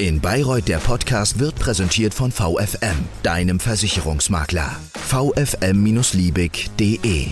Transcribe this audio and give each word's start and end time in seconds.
In 0.00 0.18
Bayreuth 0.18 0.66
der 0.66 0.78
Podcast 0.78 1.38
wird 1.40 1.56
präsentiert 1.56 2.14
von 2.14 2.32
VFM, 2.32 3.04
deinem 3.22 3.60
Versicherungsmakler. 3.60 4.74
vfm-liebig.de 4.94 7.26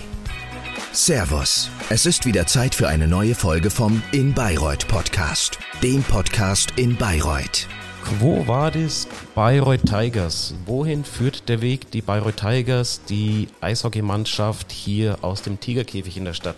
Servus, 0.93 1.71
es 1.89 2.04
ist 2.04 2.27
wieder 2.27 2.46
Zeit 2.46 2.75
für 2.75 2.87
eine 2.87 3.09
neue 3.09 3.35
Folge 3.35 3.71
vom 3.71 4.03
In 4.12 4.35
Bayreuth 4.35 4.87
Podcast, 4.87 5.59
dem 5.83 6.03
Podcast 6.03 6.75
in 6.77 6.95
Bayreuth. 6.95 7.67
Quo 8.04 8.46
vadis 8.46 9.08
Bayreuth 9.35 9.87
Tigers? 9.87 10.53
Wohin 10.66 11.04
führt 11.04 11.48
der 11.48 11.62
Weg 11.62 11.90
die 11.90 12.03
Bayreuth 12.03 12.37
Tigers, 12.37 13.00
die 13.08 13.48
Eishockeymannschaft 13.62 14.72
hier 14.72 15.24
aus 15.24 15.40
dem 15.40 15.58
Tigerkäfig 15.58 16.19
in 16.19 16.27
der 16.27 16.34
Stadt? 16.34 16.56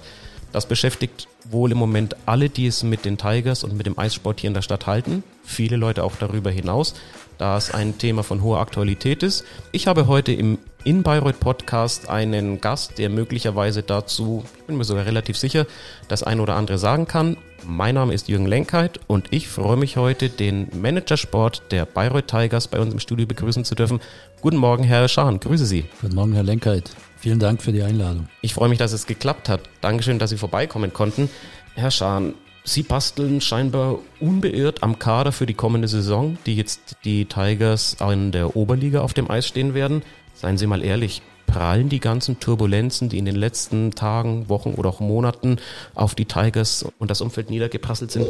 Das 0.52 0.66
beschäftigt 0.66 1.28
wohl 1.48 1.70
im 1.72 1.78
Moment 1.78 2.16
alle, 2.26 2.48
die 2.48 2.66
es 2.66 2.82
mit 2.82 3.04
den 3.04 3.18
Tigers 3.18 3.62
und 3.64 3.76
mit 3.76 3.86
dem 3.86 3.98
Eissport 3.98 4.40
hier 4.40 4.48
in 4.48 4.54
der 4.54 4.62
Stadt 4.62 4.86
halten. 4.86 5.22
Viele 5.44 5.76
Leute 5.76 6.02
auch 6.02 6.16
darüber 6.18 6.50
hinaus, 6.50 6.94
da 7.38 7.56
es 7.56 7.72
ein 7.72 7.98
Thema 7.98 8.22
von 8.22 8.42
hoher 8.42 8.58
Aktualität 8.58 9.22
ist. 9.22 9.44
Ich 9.72 9.86
habe 9.86 10.06
heute 10.06 10.32
im 10.32 10.58
In 10.84 11.02
Bayreuth 11.02 11.38
Podcast 11.38 12.08
einen 12.08 12.60
Gast, 12.60 12.98
der 12.98 13.10
möglicherweise 13.10 13.82
dazu, 13.82 14.44
ich 14.58 14.64
bin 14.64 14.76
mir 14.76 14.84
sogar 14.84 15.06
relativ 15.06 15.38
sicher, 15.38 15.66
das 16.08 16.22
ein 16.22 16.40
oder 16.40 16.56
andere 16.56 16.78
sagen 16.78 17.06
kann. 17.06 17.36
Mein 17.64 17.94
Name 17.94 18.14
ist 18.14 18.28
Jürgen 18.28 18.46
Lenkheit 18.46 18.98
und 19.06 19.28
ich 19.32 19.46
freue 19.46 19.76
mich 19.76 19.96
heute, 19.96 20.30
den 20.30 20.68
Manager 20.74 21.16
Sport 21.16 21.62
der 21.70 21.84
Bayreuth 21.84 22.28
Tigers 22.28 22.68
bei 22.68 22.80
uns 22.80 22.92
im 22.92 22.98
Studio 23.00 23.26
begrüßen 23.26 23.64
zu 23.64 23.74
dürfen. 23.74 24.00
Guten 24.40 24.56
Morgen, 24.56 24.82
Herr 24.82 25.06
Schahn. 25.08 25.38
Grüße 25.38 25.66
Sie. 25.66 25.84
Guten 26.00 26.14
Morgen, 26.14 26.32
Herr 26.32 26.42
Lenkheit. 26.42 26.90
Vielen 27.20 27.38
Dank 27.38 27.60
für 27.60 27.72
die 27.72 27.82
Einladung. 27.82 28.28
Ich 28.40 28.54
freue 28.54 28.70
mich, 28.70 28.78
dass 28.78 28.92
es 28.92 29.06
geklappt 29.06 29.50
hat. 29.50 29.60
Dankeschön, 29.82 30.18
dass 30.18 30.30
Sie 30.30 30.38
vorbeikommen 30.38 30.94
konnten. 30.94 31.28
Herr 31.74 31.90
Schahn, 31.90 32.32
Sie 32.64 32.82
basteln 32.82 33.42
scheinbar 33.42 33.98
unbeirrt 34.20 34.82
am 34.82 34.98
Kader 34.98 35.30
für 35.30 35.44
die 35.44 35.52
kommende 35.52 35.86
Saison, 35.86 36.38
die 36.46 36.56
jetzt 36.56 36.96
die 37.04 37.26
Tigers 37.26 37.98
in 38.00 38.32
der 38.32 38.56
Oberliga 38.56 39.02
auf 39.02 39.12
dem 39.12 39.30
Eis 39.30 39.46
stehen 39.46 39.74
werden. 39.74 40.02
Seien 40.34 40.56
Sie 40.56 40.66
mal 40.66 40.82
ehrlich, 40.82 41.20
prallen 41.46 41.90
die 41.90 42.00
ganzen 42.00 42.40
Turbulenzen, 42.40 43.10
die 43.10 43.18
in 43.18 43.26
den 43.26 43.36
letzten 43.36 43.90
Tagen, 43.90 44.48
Wochen 44.48 44.72
oder 44.72 44.88
auch 44.88 45.00
Monaten 45.00 45.58
auf 45.94 46.14
die 46.14 46.24
Tigers 46.24 46.86
und 46.98 47.10
das 47.10 47.20
Umfeld 47.20 47.50
niedergeprasselt 47.50 48.12
sind, 48.12 48.26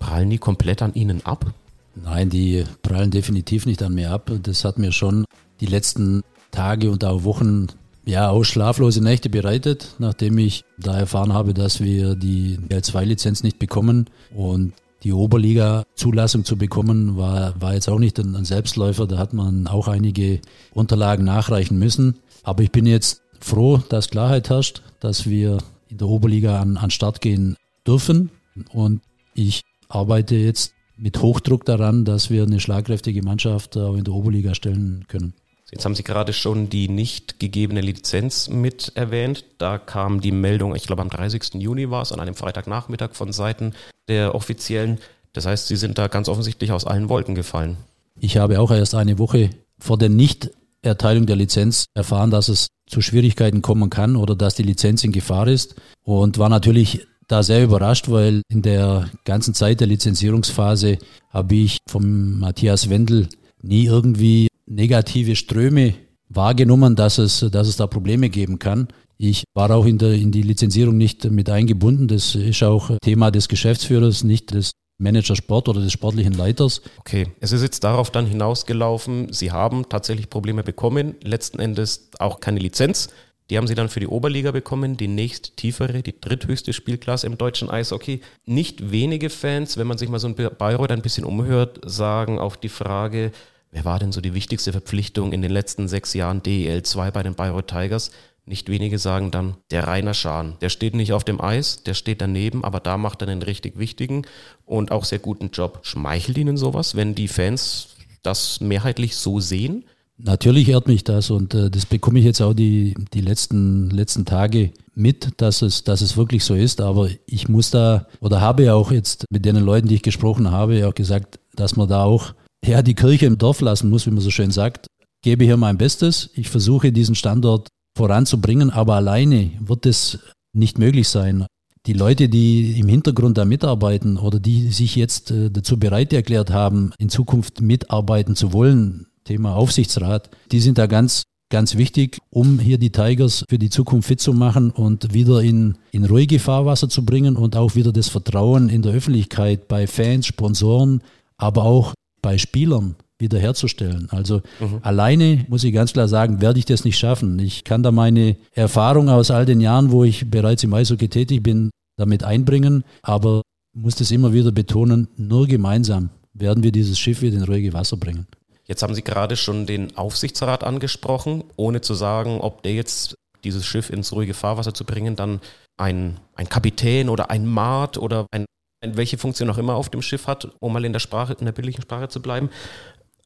prallen 0.00 0.30
die 0.30 0.38
komplett 0.38 0.82
an 0.82 0.94
Ihnen 0.94 1.24
ab? 1.24 1.46
Nein, 1.94 2.28
die 2.28 2.64
prallen 2.82 3.12
definitiv 3.12 3.66
nicht 3.66 3.84
an 3.84 3.94
mir 3.94 4.10
ab. 4.10 4.32
Das 4.42 4.64
hat 4.64 4.78
mir 4.78 4.90
schon 4.90 5.26
die 5.60 5.66
letzten 5.66 6.22
Tage 6.50 6.90
und 6.90 7.04
auch 7.04 7.22
Wochen 7.22 7.68
ja, 8.04 8.30
auch 8.30 8.44
schlaflose 8.44 9.02
Nächte 9.02 9.30
bereitet, 9.30 9.94
nachdem 9.98 10.38
ich 10.38 10.64
da 10.78 10.98
erfahren 10.98 11.32
habe, 11.32 11.54
dass 11.54 11.80
wir 11.80 12.14
die 12.14 12.58
L2-Lizenz 12.68 13.42
nicht 13.42 13.58
bekommen 13.58 14.10
und 14.34 14.72
die 15.04 15.12
Oberliga-Zulassung 15.12 16.44
zu 16.44 16.56
bekommen, 16.56 17.16
war, 17.16 17.60
war 17.60 17.74
jetzt 17.74 17.88
auch 17.88 17.98
nicht 17.98 18.18
ein, 18.18 18.44
Selbstläufer. 18.44 19.06
Da 19.06 19.18
hat 19.18 19.32
man 19.32 19.66
auch 19.66 19.88
einige 19.88 20.40
Unterlagen 20.74 21.24
nachreichen 21.24 21.78
müssen. 21.78 22.18
Aber 22.44 22.62
ich 22.62 22.70
bin 22.70 22.86
jetzt 22.86 23.22
froh, 23.40 23.80
dass 23.88 24.10
Klarheit 24.10 24.48
herrscht, 24.50 24.82
dass 25.00 25.28
wir 25.28 25.58
in 25.88 25.98
der 25.98 26.08
Oberliga 26.08 26.60
an, 26.60 26.76
an 26.76 26.90
Start 26.90 27.20
gehen 27.20 27.56
dürfen. 27.86 28.30
Und 28.72 29.02
ich 29.34 29.62
arbeite 29.88 30.36
jetzt 30.36 30.72
mit 30.96 31.20
Hochdruck 31.20 31.64
daran, 31.64 32.04
dass 32.04 32.30
wir 32.30 32.44
eine 32.44 32.60
schlagkräftige 32.60 33.22
Mannschaft 33.22 33.76
auch 33.76 33.96
in 33.96 34.04
der 34.04 34.14
Oberliga 34.14 34.54
stellen 34.54 35.04
können. 35.08 35.34
Jetzt 35.72 35.86
haben 35.86 35.94
Sie 35.94 36.04
gerade 36.04 36.34
schon 36.34 36.68
die 36.68 36.88
nicht 36.88 37.40
gegebene 37.40 37.80
Lizenz 37.80 38.48
mit 38.48 38.92
erwähnt. 38.94 39.46
Da 39.56 39.78
kam 39.78 40.20
die 40.20 40.30
Meldung, 40.30 40.76
ich 40.76 40.86
glaube 40.86 41.00
am 41.00 41.08
30. 41.08 41.54
Juni 41.54 41.90
war 41.90 42.02
es, 42.02 42.12
an 42.12 42.20
einem 42.20 42.34
Freitagnachmittag 42.34 43.14
von 43.14 43.32
Seiten 43.32 43.72
der 44.06 44.34
Offiziellen. 44.34 44.98
Das 45.32 45.46
heißt, 45.46 45.68
Sie 45.68 45.76
sind 45.76 45.96
da 45.96 46.08
ganz 46.08 46.28
offensichtlich 46.28 46.72
aus 46.72 46.84
allen 46.84 47.08
Wolken 47.08 47.34
gefallen. 47.34 47.78
Ich 48.20 48.36
habe 48.36 48.60
auch 48.60 48.70
erst 48.70 48.94
eine 48.94 49.18
Woche 49.18 49.48
vor 49.78 49.96
der 49.96 50.10
Nichterteilung 50.10 51.24
der 51.24 51.36
Lizenz 51.36 51.86
erfahren, 51.94 52.30
dass 52.30 52.50
es 52.50 52.68
zu 52.86 53.00
Schwierigkeiten 53.00 53.62
kommen 53.62 53.88
kann 53.88 54.16
oder 54.16 54.36
dass 54.36 54.54
die 54.54 54.62
Lizenz 54.62 55.02
in 55.04 55.12
Gefahr 55.12 55.48
ist 55.48 55.76
und 56.04 56.36
war 56.36 56.50
natürlich 56.50 57.06
da 57.28 57.42
sehr 57.42 57.64
überrascht, 57.64 58.10
weil 58.10 58.42
in 58.50 58.60
der 58.60 59.08
ganzen 59.24 59.54
Zeit 59.54 59.80
der 59.80 59.86
Lizenzierungsphase 59.86 60.98
habe 61.30 61.54
ich 61.54 61.78
vom 61.88 62.38
Matthias 62.38 62.90
Wendel 62.90 63.30
nie 63.62 63.86
irgendwie 63.86 64.48
negative 64.66 65.36
Ströme 65.36 65.94
wahrgenommen, 66.28 66.96
dass 66.96 67.18
es, 67.18 67.40
dass 67.50 67.68
es 67.68 67.76
da 67.76 67.86
Probleme 67.86 68.30
geben 68.30 68.58
kann. 68.58 68.88
Ich 69.18 69.44
war 69.54 69.70
auch 69.70 69.86
in, 69.86 69.98
der, 69.98 70.12
in 70.14 70.32
die 70.32 70.42
Lizenzierung 70.42 70.96
nicht 70.96 71.30
mit 71.30 71.48
eingebunden. 71.48 72.08
Das 72.08 72.34
ist 72.34 72.62
auch 72.62 72.90
Thema 73.02 73.30
des 73.30 73.48
Geschäftsführers, 73.48 74.24
nicht 74.24 74.52
des 74.52 74.72
Manager 74.98 75.36
Sport 75.36 75.68
oder 75.68 75.80
des 75.80 75.92
sportlichen 75.92 76.32
Leiters. 76.32 76.80
Okay, 76.98 77.28
es 77.40 77.52
ist 77.52 77.62
jetzt 77.62 77.84
darauf 77.84 78.10
dann 78.10 78.26
hinausgelaufen, 78.26 79.32
Sie 79.32 79.50
haben 79.50 79.88
tatsächlich 79.88 80.30
Probleme 80.30 80.62
bekommen, 80.62 81.16
letzten 81.22 81.58
Endes 81.58 82.10
auch 82.18 82.40
keine 82.40 82.60
Lizenz. 82.60 83.08
Die 83.50 83.58
haben 83.58 83.66
sie 83.66 83.74
dann 83.74 83.90
für 83.90 84.00
die 84.00 84.06
Oberliga 84.06 84.50
bekommen, 84.50 84.96
die 84.96 85.08
nächst 85.08 85.56
tiefere, 85.56 86.02
die 86.02 86.18
dritthöchste 86.18 86.72
Spielklasse 86.72 87.26
im 87.26 87.36
deutschen 87.36 87.68
Eishockey. 87.68 88.22
Nicht 88.46 88.92
wenige 88.92 89.28
Fans, 89.28 89.76
wenn 89.76 89.86
man 89.86 89.98
sich 89.98 90.08
mal 90.08 90.20
so 90.20 90.28
in 90.28 90.34
Bayreuth 90.34 90.90
ein 90.90 91.02
bisschen 91.02 91.24
umhört, 91.24 91.80
sagen 91.84 92.38
auf 92.38 92.56
die 92.56 92.70
Frage, 92.70 93.32
Wer 93.72 93.86
war 93.86 93.98
denn 93.98 94.12
so 94.12 94.20
die 94.20 94.34
wichtigste 94.34 94.70
Verpflichtung 94.70 95.32
in 95.32 95.40
den 95.40 95.50
letzten 95.50 95.88
sechs 95.88 96.12
Jahren 96.12 96.42
DEL 96.42 96.82
2 96.82 97.10
bei 97.10 97.22
den 97.22 97.34
Bayreuth 97.34 97.68
Tigers? 97.68 98.10
Nicht 98.44 98.68
wenige 98.68 98.98
sagen 98.98 99.30
dann, 99.30 99.56
der 99.70 99.86
Rainer 99.86 100.12
Schahn. 100.12 100.56
Der 100.60 100.68
steht 100.68 100.94
nicht 100.94 101.14
auf 101.14 101.24
dem 101.24 101.40
Eis, 101.40 101.82
der 101.82 101.94
steht 101.94 102.20
daneben, 102.20 102.64
aber 102.64 102.80
da 102.80 102.98
macht 102.98 103.22
er 103.22 103.28
einen 103.28 103.42
richtig 103.42 103.78
wichtigen 103.78 104.26
und 104.66 104.92
auch 104.92 105.04
sehr 105.04 105.20
guten 105.20 105.50
Job. 105.52 105.78
Schmeichelt 105.82 106.36
Ihnen 106.36 106.58
sowas, 106.58 106.96
wenn 106.96 107.14
die 107.14 107.28
Fans 107.28 107.88
das 108.22 108.60
mehrheitlich 108.60 109.16
so 109.16 109.40
sehen? 109.40 109.84
Natürlich 110.18 110.68
ehrt 110.68 110.86
mich 110.86 111.02
das 111.02 111.30
und 111.30 111.54
äh, 111.54 111.70
das 111.70 111.86
bekomme 111.86 112.18
ich 112.18 112.26
jetzt 112.26 112.42
auch 112.42 112.52
die, 112.52 112.94
die 113.14 113.22
letzten, 113.22 113.88
letzten 113.88 114.26
Tage 114.26 114.72
mit, 114.94 115.40
dass 115.40 115.62
es, 115.62 115.82
dass 115.84 116.02
es 116.02 116.18
wirklich 116.18 116.44
so 116.44 116.54
ist. 116.54 116.82
Aber 116.82 117.08
ich 117.26 117.48
muss 117.48 117.70
da 117.70 118.06
oder 118.20 118.40
habe 118.42 118.64
ja 118.64 118.74
auch 118.74 118.92
jetzt 118.92 119.24
mit 119.30 119.46
den 119.46 119.56
Leuten, 119.56 119.88
die 119.88 119.94
ich 119.94 120.02
gesprochen 120.02 120.50
habe, 120.50 120.86
auch 120.86 120.94
gesagt, 120.94 121.40
dass 121.54 121.76
man 121.76 121.88
da 121.88 122.04
auch 122.04 122.34
ja, 122.64 122.82
die 122.82 122.94
Kirche 122.94 123.26
im 123.26 123.38
Dorf 123.38 123.60
lassen 123.60 123.90
muss, 123.90 124.06
wie 124.06 124.10
man 124.10 124.20
so 124.20 124.30
schön 124.30 124.50
sagt. 124.50 124.86
Gebe 125.22 125.44
hier 125.44 125.56
mein 125.56 125.78
Bestes. 125.78 126.30
Ich 126.34 126.48
versuche 126.48 126.92
diesen 126.92 127.14
Standort 127.14 127.68
voranzubringen, 127.96 128.70
aber 128.70 128.94
alleine 128.94 129.52
wird 129.60 129.86
es 129.86 130.18
nicht 130.52 130.78
möglich 130.78 131.08
sein. 131.08 131.46
Die 131.86 131.92
Leute, 131.92 132.28
die 132.28 132.78
im 132.78 132.88
Hintergrund 132.88 133.38
da 133.38 133.44
mitarbeiten 133.44 134.16
oder 134.16 134.38
die 134.38 134.68
sich 134.68 134.94
jetzt 134.94 135.30
äh, 135.32 135.50
dazu 135.50 135.78
bereit 135.78 136.12
erklärt 136.12 136.50
haben, 136.50 136.92
in 136.98 137.08
Zukunft 137.08 137.60
mitarbeiten 137.60 138.36
zu 138.36 138.52
wollen, 138.52 139.06
Thema 139.24 139.54
Aufsichtsrat, 139.56 140.30
die 140.52 140.60
sind 140.60 140.78
da 140.78 140.86
ganz, 140.86 141.24
ganz 141.50 141.76
wichtig, 141.76 142.18
um 142.30 142.60
hier 142.60 142.78
die 142.78 142.90
Tigers 142.90 143.44
für 143.48 143.58
die 143.58 143.70
Zukunft 143.70 144.08
fit 144.08 144.20
zu 144.20 144.32
machen 144.32 144.70
und 144.70 145.12
wieder 145.12 145.42
in, 145.42 145.76
in 145.90 146.04
ruhige 146.04 146.38
Fahrwasser 146.38 146.88
zu 146.88 147.04
bringen 147.04 147.36
und 147.36 147.56
auch 147.56 147.74
wieder 147.74 147.92
das 147.92 148.08
Vertrauen 148.08 148.68
in 148.68 148.82
der 148.82 148.92
Öffentlichkeit 148.92 149.66
bei 149.66 149.86
Fans, 149.86 150.26
Sponsoren, 150.26 151.02
aber 151.36 151.64
auch 151.64 151.94
bei 152.22 152.38
Spielern 152.38 152.96
wiederherzustellen. 153.18 154.08
Also 154.10 154.42
mhm. 154.58 154.78
alleine 154.82 155.44
muss 155.48 155.64
ich 155.64 155.72
ganz 155.72 155.92
klar 155.92 156.08
sagen, 156.08 156.40
werde 156.40 156.58
ich 156.58 156.64
das 156.64 156.84
nicht 156.84 156.98
schaffen. 156.98 157.38
Ich 157.38 157.64
kann 157.64 157.82
da 157.82 157.92
meine 157.92 158.36
Erfahrung 158.52 159.08
aus 159.08 159.30
all 159.30 159.46
den 159.46 159.60
Jahren, 159.60 159.92
wo 159.92 160.04
ich 160.04 160.30
bereits 160.30 160.64
im 160.64 160.74
Eishockey 160.74 161.08
tätig 161.08 161.42
bin, 161.42 161.70
damit 161.96 162.24
einbringen, 162.24 162.84
aber 163.02 163.42
muss 163.74 163.94
das 163.94 164.10
immer 164.10 164.32
wieder 164.32 164.52
betonen, 164.52 165.08
nur 165.16 165.46
gemeinsam 165.46 166.10
werden 166.34 166.62
wir 166.62 166.72
dieses 166.72 166.98
Schiff 166.98 167.22
wieder 167.22 167.36
in 167.36 167.44
ruhige 167.44 167.72
Wasser 167.72 167.96
bringen. 167.96 168.26
Jetzt 168.64 168.82
haben 168.82 168.94
Sie 168.94 169.02
gerade 169.02 169.36
schon 169.36 169.66
den 169.66 169.96
Aufsichtsrat 169.96 170.64
angesprochen, 170.64 171.44
ohne 171.56 171.80
zu 171.80 171.94
sagen, 171.94 172.40
ob 172.40 172.62
der 172.62 172.74
jetzt 172.74 173.14
dieses 173.44 173.66
Schiff 173.66 173.90
ins 173.90 174.12
ruhige 174.12 174.34
Fahrwasser 174.34 174.72
zu 174.72 174.84
bringen, 174.84 175.16
dann 175.16 175.40
ein, 175.76 176.18
ein 176.34 176.48
Kapitän 176.48 177.08
oder 177.08 177.30
ein 177.30 177.46
Maat 177.46 177.98
oder 177.98 178.26
ein 178.30 178.44
welche 178.82 179.18
Funktion 179.18 179.48
auch 179.50 179.58
immer 179.58 179.74
auf 179.74 179.88
dem 179.88 180.02
Schiff 180.02 180.26
hat, 180.26 180.48
um 180.60 180.72
mal 180.72 180.84
in 180.84 180.92
der 180.92 181.00
Sprache, 181.00 181.34
in 181.38 181.44
der 181.44 181.52
bildlichen 181.52 181.82
Sprache 181.82 182.08
zu 182.08 182.20
bleiben. 182.20 182.50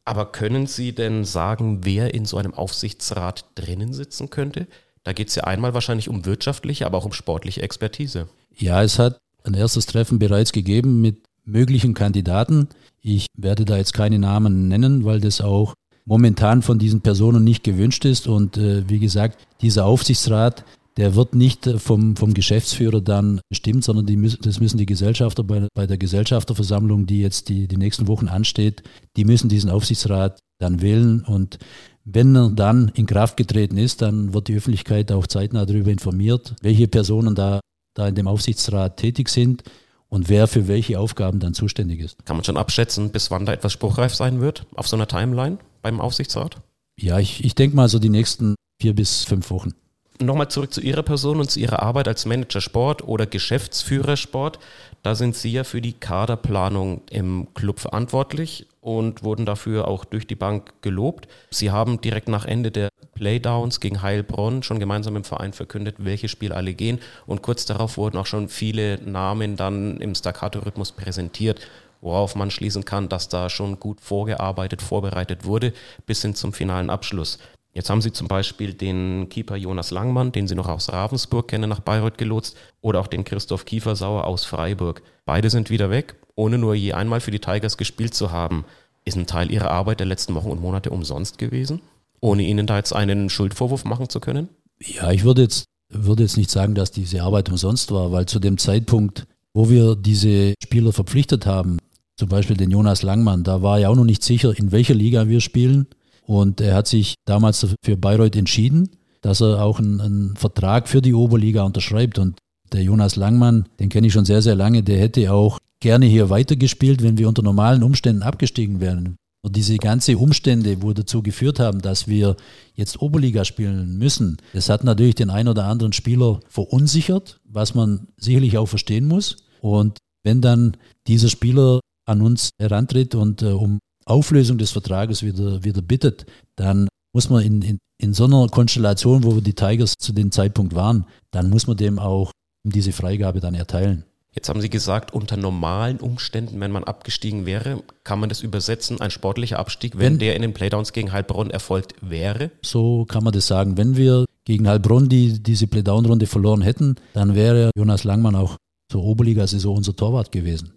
Aber 0.05 0.31
können 0.31 0.67
Sie 0.67 0.95
denn 0.95 1.25
sagen, 1.25 1.81
wer 1.85 2.15
in 2.15 2.27
so 2.27 2.37
einem 2.37 2.55
Aufsichtsrat 2.55 3.47
drinnen 3.57 3.93
sitzen 3.93 4.31
könnte? 4.31 4.69
Da 5.03 5.13
geht 5.13 5.29
es 5.29 5.35
ja 5.35 5.45
einmal 5.45 5.75
wahrscheinlich 5.75 6.09
um 6.09 6.25
wirtschaftliche, 6.25 6.87
aber 6.87 6.99
auch 6.99 7.05
um 7.05 7.13
sportliche 7.13 7.63
Expertise. 7.63 8.29
Ja, 8.57 8.83
es 8.83 8.99
hat 8.99 9.19
ein 9.45 9.55
erstes 9.55 9.87
Treffen 9.87 10.19
bereits 10.19 10.53
gegeben 10.53 11.01
mit 11.01 11.23
möglichen 11.45 11.95
Kandidaten. 11.95 12.69
Ich 13.01 13.27
werde 13.37 13.65
da 13.65 13.77
jetzt 13.77 13.95
keine 13.95 14.19
Namen 14.19 14.69
nennen, 14.69 15.05
weil 15.05 15.21
das 15.21 15.41
auch 15.41 15.75
momentan 16.05 16.63
von 16.63 16.79
diesen 16.79 17.01
Personen 17.01 17.45
nicht 17.45 17.65
gewünscht 17.65 18.05
ist. 18.05 18.27
Und 18.27 18.57
äh, 18.57 18.89
wie 18.89 18.99
gesagt, 18.99 19.39
dieser 19.61 19.87
Aufsichtsrat 19.87 20.65
der 20.97 21.15
wird 21.15 21.35
nicht 21.35 21.67
äh, 21.67 21.79
vom, 21.79 22.17
vom 22.17 22.35
Geschäftsführer 22.35 23.01
dann 23.01 23.41
bestimmt, 23.49 23.85
sondern 23.85 24.07
die 24.07 24.17
müssen, 24.17 24.41
das 24.43 24.61
müssen 24.61 24.79
die 24.79 24.87
Gesellschafter 24.87 25.45
bei, 25.45 25.69
bei 25.75 25.87
der 25.87 25.99
Gesellschafterversammlung, 25.99 27.07
die 27.07 27.21
jetzt 27.21 27.49
die, 27.49 27.69
die 27.69 27.77
nächsten 27.77 28.09
Wochen 28.09 28.29
ansteht, 28.29 28.83
die 29.17 29.25
müssen 29.25 29.49
diesen 29.49 29.71
Aufsichtsrat 29.71 30.39
dann 30.59 30.81
wählen 30.81 31.23
und 31.23 31.59
wenn 32.05 32.37
er 32.37 32.51
dann 32.51 32.93
in 32.95 33.07
Kraft 33.07 33.37
getreten 33.37 33.77
ist, 33.79 34.01
dann 34.01 34.33
wird 34.33 34.47
die 34.47 34.55
Öffentlichkeit 34.55 35.11
auch 35.11 35.27
zeitnah 35.27 35.67
darüber 35.67 35.91
informiert, 35.91 36.55
welche 36.63 36.87
Personen 36.87 37.35
da, 37.35 37.61
da 37.95 38.09
in 38.09 38.15
dem 38.15 38.29
Aufsichtsrat 38.29 38.97
tätig 38.97 39.29
sind. 39.29 39.65
und 40.09 40.29
wer 40.29 40.47
für 40.47 40.69
welche 40.69 41.01
Aufgaben 41.01 41.41
dann 41.41 41.53
zuständig 41.53 42.01
ist. 42.01 42.25
Kann 42.25 42.37
man 42.37 42.45
schon 42.45 42.57
abschätzen, 42.57 43.11
bis 43.11 43.33
wann 43.33 43.45
da 43.45 43.53
etwas 43.53 43.73
spruchreif 43.73 44.15
sein 44.15 44.41
wird 44.41 44.65
auf 44.77 44.87
so 44.87 44.97
einer 44.97 45.09
Timeline 45.09 45.59
beim 45.83 46.01
Aufsichtsrat? 46.01 46.63
Ja, 46.99 47.19
ich, 47.19 47.45
ich 47.45 47.57
denke 47.57 47.75
mal 47.75 47.89
so 47.89 47.99
die 47.99 48.09
nächsten 48.09 48.55
vier 48.81 48.95
bis 48.95 49.25
fünf 49.25 49.51
Wochen. 49.51 49.75
Nochmal 50.19 50.49
zurück 50.49 50.73
zu 50.73 50.81
Ihrer 50.81 51.03
Person 51.03 51.41
und 51.41 51.51
zu 51.51 51.61
Ihrer 51.61 51.83
Arbeit 51.83 52.09
als 52.09 52.25
Manager 52.25 52.63
Sport 52.63 53.07
oder 53.07 53.27
Geschäftsführer 53.27 54.17
Sport. 54.17 54.59
Da 55.03 55.15
sind 55.15 55.37
Sie 55.37 55.53
ja 55.53 55.63
für 55.63 55.83
die 55.83 55.93
Kaderplanung 55.93 57.03
im 57.11 57.49
Club 57.53 57.81
verantwortlich 57.81 58.67
und 58.81 59.23
wurden 59.23 59.45
dafür 59.45 59.89
auch 59.89 60.07
durch 60.07 60.27
die 60.27 60.35
Bank 60.35 60.73
gelobt. 60.81 61.29
Sie 61.51 61.71
haben 61.71 62.01
direkt 62.01 62.29
nach 62.29 62.47
Ende 62.47 62.71
der 62.71 62.89
Playdowns 63.15 63.79
gegen 63.79 64.01
Heilbronn 64.01 64.63
schon 64.63 64.81
gemeinsam 64.81 65.17
im 65.17 65.25
Verein 65.25 65.53
verkündet, 65.53 65.97
welche 65.99 66.29
Spiele 66.29 66.55
alle 66.55 66.73
gehen. 66.73 66.99
Und 67.27 67.43
kurz 67.43 67.67
darauf 67.67 67.99
wurden 67.99 68.17
auch 68.17 68.27
schon 68.27 68.49
viele 68.49 68.99
Namen 69.03 69.57
dann 69.57 70.01
im 70.01 70.15
Staccato-Rhythmus 70.15 70.93
präsentiert, 70.93 71.61
worauf 72.01 72.37
man 72.37 72.51
schließen 72.51 72.87
kann, 72.87 73.11
dass 73.11 73.29
da 73.29 73.51
schon 73.51 73.79
gut 73.81 74.01
vorgearbeitet, 74.01 74.81
vorbereitet 74.81 75.45
wurde, 75.45 75.75
bis 76.07 76.23
hin 76.23 76.35
zum 76.35 76.55
finalen 76.55 76.89
Abschluss. 76.89 77.39
Jetzt 77.77 77.91
haben 77.91 78.01
sie 78.01 78.11
zum 78.11 78.27
Beispiel 78.27 78.73
den 78.73 79.29
Keeper 79.29 79.55
Jonas 79.55 79.91
Langmann, 79.91 80.33
den 80.33 80.49
sie 80.49 80.55
noch 80.55 80.67
aus 80.67 80.91
Ravensburg 80.91 81.47
kennen, 81.47 81.69
nach 81.69 81.81
Bayreuth 81.81 82.17
gelotst, 82.17 82.57
oder 82.81 83.01
auch 83.01 83.07
den 83.07 83.23
Christoph 83.23 83.67
Kiefersauer 83.67 84.25
aus 84.25 84.47
Freiburg. 84.47 85.03
Beide 85.27 85.51
sind 85.51 85.69
wieder 85.69 85.91
weg, 85.91 86.15
ohne 86.37 86.57
nur 86.57 86.75
je 86.75 86.95
einmal 86.95 87.21
für 87.21 87.33
die 87.33 87.39
Tigers 87.39 87.77
gespielt 87.77 88.15
zu 88.15 88.33
haben. 88.33 88.65
Ist 89.05 89.19
ein 89.19 89.27
Teil 89.27 89.51
ihrer 89.51 89.71
Arbeit 89.71 90.01
der 90.01 90.07
letzten 90.07 90.35
Wochen 90.35 90.49
und 90.49 90.63
Monate 90.63 90.89
umsonst 90.89 91.37
gewesen, 91.37 91.83
ohne 92.21 92.45
ihnen 92.45 92.67
da 92.67 92.79
jetzt 92.79 92.95
einen 92.95 93.29
Schuldvorwurf 93.29 93.85
machen 93.85 94.09
zu 94.09 94.21
können? 94.21 94.49
Ja, 94.81 95.11
ich 95.11 95.25
würde 95.25 95.43
jetzt, 95.43 95.67
würde 95.91 96.23
jetzt 96.23 96.39
nicht 96.39 96.51
sagen, 96.51 96.75
dass 96.75 96.93
diese 96.93 97.23
Arbeit 97.25 97.51
umsonst 97.51 97.93
war, 97.93 98.11
weil 98.11 98.25
zu 98.25 98.39
dem 98.39 98.57
Zeitpunkt, 98.57 99.27
wo 99.53 99.69
wir 99.69 99.97
diese 99.97 100.55
Spieler 100.65 100.95
verpflichtet 100.95 101.45
haben, 101.45 101.77
zum 102.17 102.31
Beispiel 102.31 102.57
den 102.57 102.71
Jonas 102.71 103.03
Langmann, 103.03 103.45
da 103.45 103.61
war 103.61 103.79
ja 103.79 103.91
auch 103.91 103.97
noch 103.97 104.07
nicht 104.07 104.23
sicher, 104.23 104.59
in 104.59 104.73
welcher 104.73 104.95
Liga 104.95 105.29
wir 105.29 105.43
spielen. 105.43 105.89
Und 106.27 106.61
er 106.61 106.75
hat 106.75 106.89
sich 106.89 107.15
damals 107.25 107.67
für 107.85 107.97
Bayreuth 107.97 108.37
entschieden, 108.37 108.91
dass 109.21 109.41
er 109.41 109.63
auch 109.63 109.79
einen, 109.79 110.01
einen 110.01 110.37
Vertrag 110.37 110.89
für 110.89 111.01
die 111.01 111.15
Oberliga 111.15 111.63
unterschreibt. 111.63 112.19
Und 112.19 112.39
der 112.73 112.83
Jonas 112.83 113.17
Langmann, 113.17 113.67
den 113.79 113.89
kenne 113.89 114.09
ich 114.09 114.13
schon 114.13 114.25
sehr, 114.25 114.43
sehr 114.43 114.57
lange, 114.57 114.83
der 114.83 114.99
hätte 114.99 115.33
auch 115.33 115.59
gerne 115.81 116.07
hier 116.07 116.31
weitergespielt, 116.31 117.03
wenn 117.03 117.19
wir 117.19 117.29
unter 117.29 117.43
normalen 117.43 117.83
Umständen 117.83 118.23
abgestiegen 118.23 118.81
wären. 118.81 119.17
Und 119.43 119.55
diese 119.55 119.77
ganze 119.77 120.19
Umstände, 120.19 120.83
wo 120.83 120.93
dazu 120.93 121.23
geführt 121.23 121.61
haben, 121.61 121.81
dass 121.81 122.09
wir 122.09 122.35
jetzt 122.75 123.01
Oberliga 123.01 123.45
spielen 123.45 123.97
müssen, 123.97 124.39
das 124.53 124.69
hat 124.69 124.83
natürlich 124.83 125.15
den 125.15 125.31
einen 125.31 125.49
oder 125.49 125.67
anderen 125.67 125.93
Spieler 125.93 126.41
verunsichert, 126.49 127.39
was 127.45 127.75
man 127.75 128.09
sicherlich 128.17 128.59
auch 128.59 128.67
verstehen 128.67 129.07
muss. 129.07 129.37
Und 129.61 129.99
wenn 130.25 130.41
dann 130.41 130.77
dieser 131.07 131.29
Spieler 131.29 131.79
an 132.07 132.23
uns 132.23 132.51
herantritt 132.59 133.15
und 133.15 133.43
äh, 133.43 133.53
um 133.53 133.79
Auflösung 134.07 134.59
des 134.59 134.71
Vertrages 134.71 135.23
wieder, 135.23 135.63
wieder 135.65 135.83
bittet, 135.83 136.27
dann 136.57 136.89
muss 137.13 137.29
man 137.29 137.43
in, 137.43 137.63
in, 137.63 137.79
in 137.99 138.15
so 138.15 138.25
einer 138.25 138.47
Konstellation, 138.49 139.25
wo 139.25 139.41
die 139.41 139.55
Tigers 139.55 139.95
zu 139.99 140.13
dem 140.13 140.31
Zeitpunkt 140.31 140.75
waren, 140.75 141.07
dann 141.31 141.51
muss 141.51 141.67
man 141.67 141.77
dem 141.77 141.99
auch 141.99 142.31
diese 142.65 142.93
Freigabe 142.93 143.41
dann 143.41 143.55
erteilen. 143.55 144.05
Jetzt 144.35 144.51
haben 144.51 144.61
Sie 144.61 144.69
gesagt, 144.69 145.15
unter 145.15 145.39
normalen 145.39 145.97
Umständen, 145.97 146.61
wenn 146.61 146.71
man 146.71 146.85
abgestiegen 146.85 147.47
wäre, 147.47 147.83
kann 148.05 148.21
man 148.21 148.29
das 148.29 148.43
übersetzen, 148.43 149.01
ein 149.01 149.11
sportlicher 149.11 149.59
Abstieg, 149.59 149.97
wenn, 149.97 150.13
wenn 150.13 150.19
der 150.19 150.37
in 150.37 150.43
den 150.43 150.53
Playdowns 150.53 150.93
gegen 150.93 151.11
Heilbronn 151.11 151.51
erfolgt 151.51 151.95
wäre? 152.03 152.51
So 152.63 153.07
kann 153.07 153.25
man 153.25 153.33
das 153.33 153.47
sagen. 153.47 153.79
Wenn 153.79 153.97
wir 153.97 154.27
gegen 154.45 154.69
Heilbronn 154.69 155.09
die, 155.09 155.43
diese 155.43 155.67
Playdown-Runde 155.67 156.27
verloren 156.27 156.61
hätten, 156.61 156.97
dann 157.15 157.35
wäre 157.35 157.71
Jonas 157.79 158.05
Langmann 158.05 158.37
auch 158.37 158.57
zur 158.93 159.05
Oberliga-Saison 159.05 159.79
unser 159.79 159.97
Torwart 159.97 160.31
gewesen. 160.31 160.73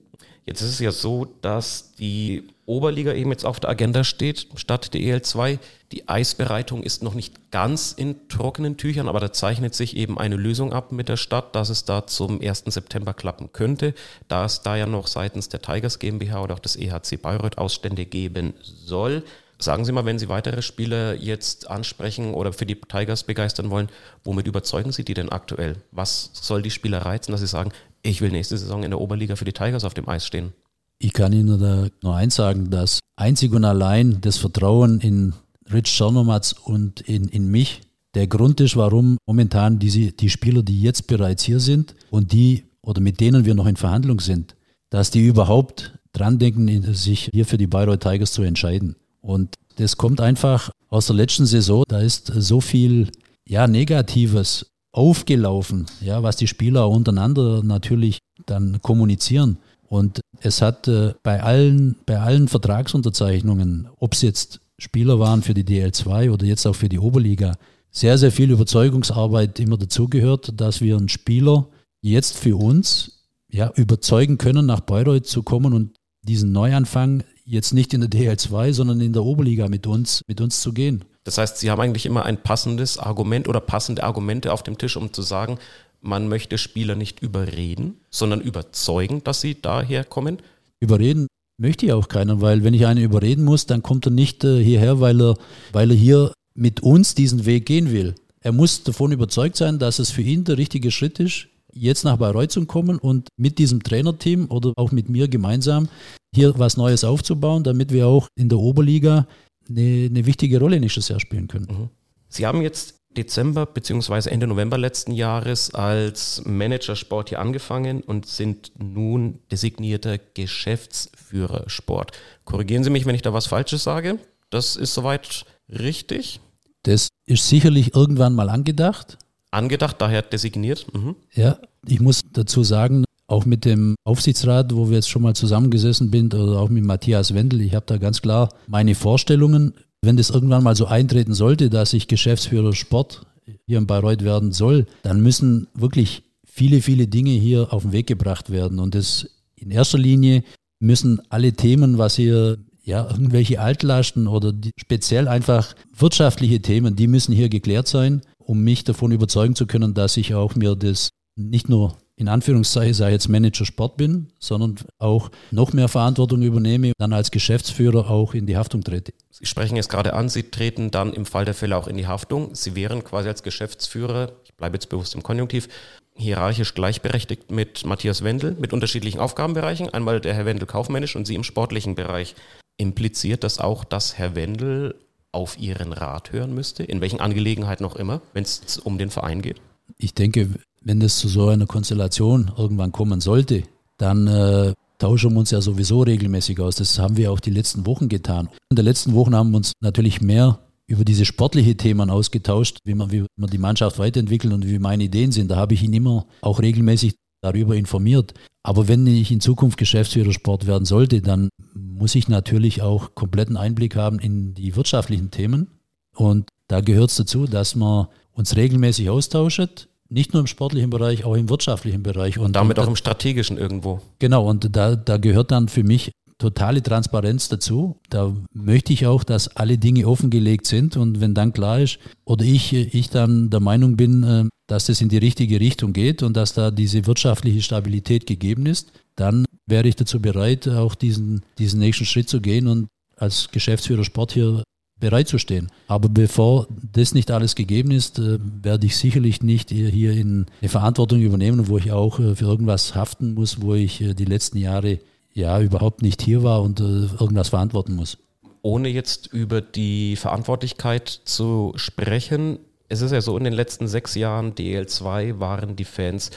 Jetzt 0.50 0.62
ist 0.62 0.72
es 0.72 0.80
ja 0.80 0.92
so, 0.92 1.28
dass 1.44 1.94
die 2.00 2.48
Oberliga 2.66 3.14
eben 3.14 3.30
jetzt 3.30 3.46
auf 3.46 3.60
der 3.60 3.70
Agenda 3.70 4.04
steht, 4.04 4.48
statt 4.56 4.96
der 4.96 5.02
EL2. 5.02 5.60
Die 5.92 6.10
Eisbereitung 6.10 6.82
ist 6.82 7.04
noch 7.04 7.14
nicht 7.14 7.52
ganz 7.52 7.92
in 7.92 8.28
trockenen 8.30 8.76
Tüchern, 8.76 9.08
aber 9.08 9.20
da 9.20 9.32
zeichnet 9.32 9.76
sich 9.76 9.96
eben 9.96 10.18
eine 10.18 10.38
Lösung 10.38 10.74
ab 10.74 10.92
mit 10.92 11.08
der 11.08 11.18
Stadt, 11.18 11.56
dass 11.56 11.70
es 11.70 11.86
da 11.86 12.08
zum 12.08 12.42
1. 12.42 12.64
September 12.66 13.14
klappen 13.14 13.54
könnte, 13.54 13.94
da 14.28 14.44
es 14.46 14.64
da 14.64 14.76
ja 14.76 14.88
noch 14.88 15.06
seitens 15.06 15.50
der 15.50 15.62
Tigers 15.62 16.00
GmbH 16.00 16.42
oder 16.42 16.56
auch 16.56 16.60
des 16.60 16.78
EHC 16.78 17.22
Bayreuth 17.22 17.60
Ausstände 17.60 18.08
geben 18.08 18.56
soll. 18.64 19.22
Sagen 19.62 19.86
Sie 19.86 19.92
mal, 19.92 20.06
wenn 20.06 20.18
Sie 20.18 20.30
weitere 20.30 20.64
Spieler 20.64 21.14
jetzt 21.14 21.70
ansprechen 21.70 22.34
oder 22.34 22.54
für 22.54 22.66
die 22.66 22.80
Tigers 22.80 23.24
begeistern 23.24 23.70
wollen, 23.70 23.90
womit 24.24 24.48
überzeugen 24.48 24.94
Sie 24.94 25.04
die 25.04 25.14
denn 25.14 25.30
aktuell? 25.30 25.76
Was 25.92 26.32
soll 26.34 26.64
die 26.64 26.72
Spieler 26.72 27.00
reizen, 27.06 27.34
dass 27.34 27.42
sie 27.42 27.48
sagen, 27.48 27.72
ich 28.02 28.22
will 28.22 28.32
nächste 28.32 28.58
Saison 28.58 28.84
in 28.84 28.92
der 28.92 29.02
Oberliga 29.02 29.36
für 29.36 29.46
die 29.46 29.54
Tigers 29.54 29.84
auf 29.84 29.94
dem 29.94 30.08
Eis 30.08 30.26
stehen? 30.26 30.54
Ich 31.00 31.14
kann 31.14 31.32
Ihnen 31.32 31.92
nur 32.02 32.16
eins 32.16 32.36
sagen, 32.36 32.70
dass 32.70 33.00
einzig 33.16 33.54
und 33.54 33.64
allein 33.64 34.20
das 34.22 34.38
Vertrauen 34.38 35.00
in 35.00 35.34
Rich 35.72 35.96
Czernomatz 35.96 36.54
und 36.64 37.02
in, 37.02 37.30
in 37.30 37.48
mich 37.50 37.82
der 38.16 38.28
Grund 38.28 38.60
ist, 38.60 38.76
warum 38.76 39.18
momentan 39.26 39.80
diese, 39.80 40.12
die 40.12 40.30
Spieler, 40.30 40.64
die 40.64 40.82
jetzt 40.82 41.08
bereits 41.08 41.44
hier 41.44 41.60
sind 41.60 41.96
und 42.10 42.32
die 42.32 42.66
oder 42.82 43.02
mit 43.02 43.20
denen 43.20 43.46
wir 43.46 43.56
noch 43.56 43.68
in 43.68 43.76
Verhandlung 43.76 44.20
sind, 44.20 44.56
dass 44.90 45.12
die 45.12 45.26
überhaupt 45.26 45.94
dran 46.12 46.40
denken, 46.40 46.94
sich 46.94 47.30
hier 47.32 47.46
für 47.46 47.58
die 47.58 47.68
Bayreuth 47.68 48.02
Tigers 48.02 48.34
zu 48.34 48.42
entscheiden. 48.42 48.96
Und 49.22 49.56
das 49.76 49.98
kommt 49.98 50.22
einfach 50.22 50.72
aus 50.88 51.08
der 51.08 51.16
letzten 51.16 51.46
Saison. 51.46 51.84
Da 51.88 52.00
ist 52.00 52.32
so 52.36 52.62
viel 52.62 53.12
ja, 53.48 53.68
Negatives 53.68 54.72
aufgelaufen, 54.92 55.86
ja, 56.02 56.24
was 56.24 56.36
die 56.36 56.48
Spieler 56.48 56.90
untereinander 56.90 57.64
natürlich 57.64 58.20
dann 58.46 58.82
kommunizieren. 58.82 59.58
Und 59.88 60.22
es 60.42 60.62
hat 60.62 60.88
äh, 60.88 61.14
bei, 61.24 61.42
allen, 61.42 61.96
bei 62.06 62.20
allen 62.20 62.48
Vertragsunterzeichnungen, 62.48 63.88
ob 63.98 64.14
es 64.14 64.22
jetzt 64.22 64.62
Spieler 64.78 65.20
waren 65.20 65.42
für 65.42 65.54
die 65.54 65.64
DL2 65.64 66.32
oder 66.32 66.46
jetzt 66.46 66.66
auch 66.66 66.76
für 66.76 66.90
die 66.90 67.00
Oberliga, 67.00 67.58
sehr, 67.92 68.18
sehr 68.18 68.32
viel 68.32 68.52
Überzeugungsarbeit 68.52 69.60
immer 69.60 69.78
dazugehört, 69.78 70.54
dass 70.60 70.82
wir 70.82 70.96
einen 70.98 71.10
Spieler 71.10 71.68
jetzt 72.02 72.38
für 72.38 72.56
uns 72.56 73.26
ja, 73.52 73.72
überzeugen 73.76 74.38
können, 74.38 74.66
nach 74.66 74.82
Bayreuth 74.82 75.26
zu 75.26 75.44
kommen 75.44 75.74
und 75.74 75.96
diesen 76.22 76.52
Neuanfang 76.52 77.24
jetzt 77.46 77.74
nicht 77.74 77.94
in 77.94 78.02
der 78.02 78.10
DL2, 78.10 78.74
sondern 78.74 79.02
in 79.02 79.14
der 79.14 79.24
Oberliga 79.24 79.68
mit 79.70 79.88
uns, 79.88 80.24
mit 80.28 80.40
uns 80.40 80.62
zu 80.62 80.72
gehen. 80.72 81.04
Das 81.30 81.38
heißt, 81.38 81.58
Sie 81.60 81.70
haben 81.70 81.80
eigentlich 81.80 82.08
immer 82.08 82.26
ein 82.26 82.42
passendes 82.42 82.98
Argument 82.98 83.48
oder 83.48 83.60
passende 83.60 84.04
Argumente 84.04 84.52
auf 84.52 84.64
dem 84.64 84.80
Tisch, 84.80 84.98
um 84.98 85.14
zu 85.14 85.22
sagen, 85.22 85.60
man 86.02 86.28
möchte 86.28 86.58
Spieler 86.58 86.96
nicht 86.96 87.20
überreden, 87.20 87.98
sondern 88.10 88.42
überzeugen, 88.42 89.24
dass 89.24 89.40
sie 89.40 89.62
daher 89.62 90.04
kommen. 90.06 90.40
Überreden 90.80 91.28
möchte 91.62 91.86
ich 91.86 91.94
auch 91.94 92.08
keiner, 92.08 92.42
weil 92.42 92.64
wenn 92.64 92.74
ich 92.74 92.88
einen 92.88 93.04
überreden 93.04 93.44
muss, 93.44 93.68
dann 93.68 93.84
kommt 93.84 94.08
er 94.08 94.12
nicht 94.12 94.44
äh, 94.44 94.64
hierher, 94.64 95.02
weil 95.02 95.22
er, 95.22 95.38
weil 95.72 95.92
er 95.92 95.98
hier 95.98 96.34
mit 96.56 96.80
uns 96.80 97.14
diesen 97.14 97.46
Weg 97.46 97.68
gehen 97.68 97.92
will. 97.92 98.16
Er 98.42 98.52
muss 98.52 98.82
davon 98.82 99.12
überzeugt 99.12 99.56
sein, 99.56 99.78
dass 99.78 100.00
es 100.00 100.10
für 100.10 100.24
ihn 100.24 100.46
der 100.46 100.58
richtige 100.58 100.90
Schritt 100.90 101.20
ist, 101.20 101.46
jetzt 101.72 102.06
nach 102.06 102.18
Bayreuth 102.18 102.54
zu 102.54 102.66
kommen 102.66 102.98
und 102.98 103.28
mit 103.38 103.60
diesem 103.60 103.84
Trainerteam 103.84 104.48
oder 104.50 104.74
auch 104.78 104.92
mit 104.92 105.10
mir 105.10 105.28
gemeinsam 105.28 105.90
hier 106.34 106.58
was 106.58 106.76
Neues 106.76 107.04
aufzubauen, 107.04 107.64
damit 107.64 107.92
wir 107.92 108.08
auch 108.08 108.28
in 108.36 108.50
der 108.50 108.58
Oberliga 108.58 109.28
eine, 109.70 110.08
eine 110.10 110.26
wichtige 110.26 110.60
Rolle 110.60 110.80
nächstes 110.80 111.10
Jahr 111.10 111.20
spielen 111.20 111.48
können. 111.48 111.68
Mhm. 111.70 111.90
Sie 112.28 112.46
haben 112.46 112.62
jetzt 112.62 112.96
Dezember 113.18 113.66
bzw. 113.66 114.30
Ende 114.30 114.48
November 114.48 114.78
letzten 114.78 115.12
Jahres 115.12 115.74
als 115.74 116.44
Manager 116.46 116.96
Sport 116.96 117.30
hier 117.30 117.40
angefangen 117.40 118.02
und 118.02 118.28
sind 118.28 118.72
nun 118.78 119.40
designierter 119.52 120.18
Geschäftsführer 120.18 121.70
Sport. 121.70 122.12
Korrigieren 122.46 122.84
Sie 122.84 122.92
mich, 122.92 123.06
wenn 123.06 123.16
ich 123.16 123.24
da 123.24 123.34
was 123.34 123.48
Falsches 123.48 123.84
sage. 123.84 124.20
Das 124.52 124.76
ist 124.76 124.94
soweit 124.94 125.46
richtig? 125.70 126.40
Das 126.84 127.10
ist 127.26 127.50
sicherlich 127.50 127.96
irgendwann 127.96 128.36
mal 128.36 128.50
angedacht. 128.50 129.18
Angedacht, 129.52 130.00
daher 130.00 130.22
designiert. 130.22 130.86
Mhm. 130.94 131.16
Ja, 131.34 131.60
ich 131.88 132.00
muss 132.00 132.22
dazu 132.32 132.64
sagen, 132.64 133.04
auch 133.30 133.46
mit 133.46 133.66
dem 133.66 133.96
Aufsichtsrat, 134.04 134.76
wo 134.76 134.90
wir 134.90 134.96
jetzt 134.96 135.10
schon 135.10 135.22
mal 135.22 135.36
zusammengesessen 135.36 136.12
sind, 136.12 136.34
oder 136.34 136.60
auch 136.60 136.70
mit 136.70 136.84
Matthias 136.84 137.34
Wendel, 137.34 137.62
ich 137.62 137.76
habe 137.76 137.86
da 137.86 137.98
ganz 137.98 138.22
klar 138.22 138.50
meine 138.68 138.96
Vorstellungen. 138.96 139.74
Wenn 140.02 140.18
das 140.18 140.30
irgendwann 140.30 140.64
mal 140.64 140.76
so 140.76 140.86
eintreten 140.86 141.34
sollte, 141.34 141.70
dass 141.70 141.94
ich 141.94 142.08
Geschäftsführer 142.08 142.74
Sport 142.74 143.26
hier 143.66 143.78
in 143.78 143.88
Bayreuth 143.88 144.24
werden 144.24 144.52
soll, 144.52 144.86
dann 145.04 145.22
müssen 145.22 145.68
wirklich 145.74 146.24
viele, 146.46 146.82
viele 146.82 147.08
Dinge 147.08 147.32
hier 147.32 147.74
auf 147.74 147.84
den 147.84 147.92
Weg 147.92 148.08
gebracht 148.08 148.50
werden. 148.50 148.80
Und 148.80 148.96
das 148.96 149.28
in 149.56 149.72
erster 149.72 149.98
Linie 149.98 150.44
müssen 150.80 151.22
alle 151.30 151.54
Themen, 151.54 151.98
was 151.98 152.16
hier 152.16 152.58
ja, 152.84 153.08
irgendwelche 153.10 153.60
Altlasten 153.60 154.28
oder 154.28 154.54
speziell 154.78 155.28
einfach 155.28 155.76
wirtschaftliche 155.96 156.62
Themen, 156.62 156.96
die 156.96 157.08
müssen 157.08 157.34
hier 157.34 157.50
geklärt 157.50 157.88
sein, 157.88 158.22
um 158.40 158.64
mich 158.64 158.84
davon 158.84 159.12
überzeugen 159.12 159.56
zu 159.56 159.68
können, 159.68 159.94
dass 159.94 160.18
ich 160.18 160.34
auch 160.34 160.56
mir 160.56 160.76
das 160.76 161.10
nicht 161.36 161.70
nur 161.70 161.98
in 162.20 162.28
Anführungszeichen 162.28 162.94
sei 162.94 163.12
jetzt 163.12 163.30
Manager 163.30 163.66
Sport 163.66 163.96
bin, 163.96 164.28
sondern 164.40 164.76
auch 164.98 165.32
noch 165.52 165.72
mehr 165.72 165.88
Verantwortung 165.88 166.42
übernehme 166.42 166.88
und 166.88 166.96
dann 166.98 167.14
als 167.14 167.32
Geschäftsführer 167.32 168.10
auch 168.10 168.34
in 168.34 168.46
die 168.46 168.58
Haftung 168.58 168.84
trete. 168.84 169.14
Sie 169.32 169.46
sprechen 169.46 169.78
jetzt 169.78 169.88
gerade 169.88 170.14
an, 170.14 170.28
Sie 170.28 170.44
treten 170.44 170.92
dann 170.92 171.14
im 171.14 171.26
Fall 171.26 171.46
der 171.46 171.54
Fälle 171.54 171.78
auch 171.78 171.88
in 171.88 171.96
die 171.96 172.08
Haftung. 172.08 172.54
Sie 172.54 172.76
wären 172.76 173.06
quasi 173.06 173.30
als 173.30 173.42
Geschäftsführer, 173.42 174.34
ich 174.44 174.54
bleibe 174.54 174.76
jetzt 174.76 174.90
bewusst 174.90 175.16
im 175.16 175.24
Konjunktiv, 175.24 175.70
hierarchisch 176.14 176.74
gleichberechtigt 176.74 177.52
mit 177.52 177.86
Matthias 177.86 178.22
Wendel, 178.22 178.58
mit 178.60 178.74
unterschiedlichen 178.74 179.22
Aufgabenbereichen. 179.22 179.90
Einmal 179.94 180.20
der 180.20 180.34
Herr 180.34 180.46
Wendel 180.46 180.68
kaufmännisch 180.68 181.16
und 181.16 181.26
Sie 181.26 181.36
im 181.36 181.46
sportlichen 181.46 181.96
Bereich. 181.96 182.36
Impliziert 182.76 183.46
das 183.46 183.60
auch, 183.60 183.86
dass 183.86 184.18
Herr 184.18 184.36
Wendel 184.36 184.96
auf 185.32 185.58
Ihren 185.58 185.94
Rat 185.94 186.34
hören 186.34 186.54
müsste, 186.54 186.84
in 186.84 187.00
welchen 187.00 187.22
Angelegenheiten 187.22 187.86
auch 187.86 187.96
immer, 187.96 188.22
wenn 188.34 188.44
es 188.44 188.78
um 188.78 188.98
den 188.98 189.10
Verein 189.10 189.42
geht? 189.42 189.62
Ich 189.98 190.14
denke, 190.14 190.50
wenn 190.82 191.02
es 191.02 191.18
zu 191.18 191.28
so 191.28 191.48
einer 191.50 191.66
Konstellation 191.66 192.52
irgendwann 192.58 192.92
kommen 192.92 193.22
sollte, 193.22 193.64
dann 193.98 194.28
äh, 194.28 194.74
tauschen 194.98 195.34
wir 195.34 195.40
uns 195.40 195.52
ja 195.52 195.62
sowieso 195.62 196.02
regelmäßig 196.02 196.60
aus. 196.60 196.76
Das 196.76 197.00
haben 197.00 197.18
wir 197.18 197.32
auch 197.32 197.40
die 197.40 197.52
letzten 197.52 197.86
Wochen 197.86 198.10
getan. 198.10 198.50
In 198.70 198.76
den 198.76 198.86
letzten 198.86 199.14
Wochen 199.14 199.36
haben 199.36 199.52
wir 199.52 199.58
uns 199.58 199.74
natürlich 199.82 200.22
mehr 200.22 200.60
über 200.88 201.06
diese 201.06 201.26
sportliche 201.26 201.78
Themen 201.78 202.10
ausgetauscht, 202.10 202.80
wie 202.84 202.96
man, 202.96 203.12
wie 203.12 203.26
man 203.36 203.50
die 203.50 203.58
Mannschaft 203.58 204.00
weiterentwickelt 204.00 204.54
und 204.54 204.68
wie 204.68 204.80
meine 204.80 205.04
Ideen 205.04 205.32
sind. 205.32 205.52
Da 205.52 205.56
habe 205.56 205.74
ich 205.74 205.84
ihn 205.84 205.94
immer 205.94 206.26
auch 206.42 206.60
regelmäßig 206.60 207.16
darüber 207.42 207.76
informiert. 207.76 208.34
Aber 208.64 208.88
wenn 208.88 209.06
ich 209.08 209.32
in 209.32 209.40
Zukunft 209.40 209.78
Geschäftsführer 209.78 210.34
Sport 210.34 210.68
werden 210.68 210.86
sollte, 210.86 211.22
dann 211.22 211.50
muss 211.74 212.16
ich 212.16 212.28
natürlich 212.28 212.82
auch 212.82 213.16
kompletten 213.16 213.56
Einblick 213.56 213.96
haben 213.96 214.20
in 214.20 214.54
die 214.54 214.76
wirtschaftlichen 214.76 215.32
Themen. 215.32 215.68
Und 216.16 216.50
da 216.68 216.82
gehört 216.82 217.12
es 217.12 217.18
dazu, 217.18 217.46
dass 217.46 217.76
man 217.76 218.08
uns 218.34 218.56
regelmäßig 218.56 219.10
austauscht, 219.10 219.89
nicht 220.10 220.34
nur 220.34 220.42
im 220.42 220.48
sportlichen 220.48 220.90
Bereich, 220.90 221.24
auch 221.24 221.36
im 221.36 221.50
wirtschaftlichen 221.50 222.04
Bereich. 222.04 222.38
Und 222.38 222.56
damit 222.56 222.78
und, 222.78 222.86
auch 222.86 222.90
im 222.90 222.96
strategischen 222.96 223.58
irgendwo. 223.58 224.02
Genau, 224.20 224.48
und 224.48 224.76
da, 224.76 224.96
da 224.96 225.18
gehört 225.18 225.52
dann 225.52 225.68
für 225.68 225.84
mich 225.84 226.12
totale 226.40 226.82
Transparenz 226.82 227.50
dazu. 227.50 227.98
Da 228.10 228.34
möchte 228.54 228.94
ich 228.94 229.06
auch, 229.06 229.24
dass 229.24 229.56
alle 229.56 229.78
Dinge 229.78 230.08
offengelegt 230.08 230.66
sind 230.66 230.98
und 230.98 231.22
wenn 231.22 231.34
dann 231.34 231.54
klar 231.54 231.80
ist 231.80 232.00
oder 232.26 232.44
ich, 232.46 232.74
ich 232.74 233.10
dann 233.10 233.50
der 233.50 233.60
Meinung 233.60 233.98
bin, 233.98 234.24
äh, 234.24 234.46
dass 234.68 234.86
das 234.86 235.02
in 235.02 235.10
die 235.10 235.18
richtige 235.18 235.60
Richtung 235.60 235.94
geht 235.94 236.24
und 236.24 236.38
dass 236.38 236.54
da 236.54 236.72
diese 236.72 237.06
wirtschaftliche 237.06 237.62
Stabilität 237.62 238.26
gegeben 238.26 238.66
ist, 238.66 238.92
dann 239.16 239.46
wäre 239.66 239.88
ich 239.88 239.96
dazu 239.96 240.22
bereit, 240.22 240.68
auch 240.68 240.96
diesen, 240.96 241.44
diesen 241.58 241.80
nächsten 241.80 242.06
Schritt 242.06 242.30
zu 242.30 242.40
gehen 242.40 242.68
und 242.68 242.88
als 243.18 243.50
Geschäftsführer 243.52 244.06
Sport 244.06 244.32
hier 244.32 244.64
bereit 245.00 245.28
zu 245.28 245.38
stehen. 245.38 245.70
Aber 245.88 246.10
bevor 246.10 246.68
das 246.92 247.14
nicht 247.14 247.32
alles 247.32 247.56
gegeben 247.56 247.92
ist, 247.92 248.20
äh, 248.20 248.38
werde 248.62 248.86
ich 248.86 248.98
sicherlich 248.98 249.42
nicht 249.42 249.70
hier 249.70 250.12
in 250.14 250.46
eine 250.62 250.70
Verantwortung 250.70 251.22
übernehmen, 251.22 251.68
wo 251.68 251.78
ich 251.78 251.92
auch 251.92 252.20
äh, 252.20 252.36
für 252.36 252.46
irgendwas 252.46 252.96
haften 252.96 253.34
muss, 253.34 253.62
wo 253.62 253.74
ich 253.74 253.98
die 253.98 254.26
letzten 254.26 254.58
Jahre 254.58 255.00
ja 255.34 255.60
überhaupt 255.60 256.02
nicht 256.02 256.22
hier 256.22 256.44
war 256.44 256.62
und 256.62 256.80
äh, 256.80 256.84
irgendwas 256.84 257.50
verantworten 257.50 257.96
muss. 257.96 258.18
Ohne 258.62 258.90
jetzt 258.90 259.28
über 259.28 259.62
die 259.62 260.16
Verantwortlichkeit 260.16 261.08
zu 261.08 261.74
sprechen, 261.76 262.60
es 262.90 263.02
ist 263.02 263.12
ja 263.12 263.22
so, 263.22 263.38
in 263.38 263.44
den 263.44 263.54
letzten 263.54 263.88
sechs 263.88 264.16
Jahren 264.16 264.54
DL2 264.54 265.40
waren 265.40 265.76
die 265.76 265.86
Fans 265.86 266.32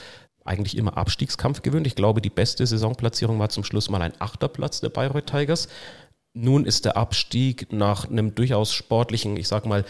eigentlich 0.45 0.77
immer 0.77 0.97
Abstiegskampf 0.97 1.63
gewöhnt. 1.63 1.87
Ich 1.87 1.95
glaube, 1.95 2.21
die 2.21 2.31
beste 2.31 2.67
Saisonplatzierung 2.67 3.39
war 3.39 3.49
zum 3.49 3.65
Schluss 3.65 3.89
mal 3.89 4.03
ein 4.03 4.13
Achterplatz 4.19 4.81
der 4.81 4.91
Bayreuth 4.91 5.27
Tigers. 5.27 5.69
Nun 6.35 6.65
ist 6.65 6.85
der 6.85 6.97
Abstieg 6.97 7.73
nach 7.73 8.09
einem 8.09 8.35
durchaus 8.35 8.73
sportlichen, 8.73 9.37
ich 9.37 9.49
sag 9.49 9.67
mal, 9.67 9.85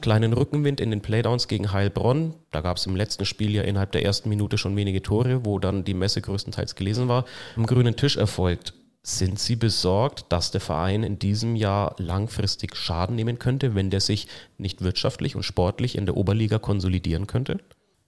kleinen 0.00 0.34
Rückenwind 0.34 0.80
in 0.80 0.90
den 0.90 1.00
Playdowns 1.00 1.48
gegen 1.48 1.72
Heilbronn. 1.72 2.34
Da 2.50 2.60
gab 2.60 2.76
es 2.76 2.86
im 2.86 2.96
letzten 2.96 3.24
Spiel 3.24 3.52
ja 3.52 3.62
innerhalb 3.62 3.92
der 3.92 4.04
ersten 4.04 4.28
Minute 4.28 4.58
schon 4.58 4.76
wenige 4.76 5.02
Tore, 5.02 5.44
wo 5.44 5.58
dann 5.58 5.84
die 5.84 5.94
Messe 5.94 6.20
größtenteils 6.20 6.74
gelesen 6.74 7.08
war, 7.08 7.24
am 7.56 7.66
grünen 7.66 7.96
Tisch 7.96 8.16
erfolgt. 8.16 8.74
Sind 9.02 9.38
Sie 9.38 9.56
besorgt, 9.56 10.26
dass 10.30 10.50
der 10.50 10.60
Verein 10.60 11.04
in 11.04 11.18
diesem 11.18 11.54
Jahr 11.54 11.94
langfristig 11.98 12.74
Schaden 12.74 13.14
nehmen 13.14 13.38
könnte, 13.38 13.74
wenn 13.74 13.88
der 13.88 14.00
sich 14.00 14.26
nicht 14.58 14.82
wirtschaftlich 14.82 15.36
und 15.36 15.44
sportlich 15.44 15.96
in 15.96 16.06
der 16.06 16.16
Oberliga 16.16 16.58
konsolidieren 16.58 17.26
könnte? 17.26 17.58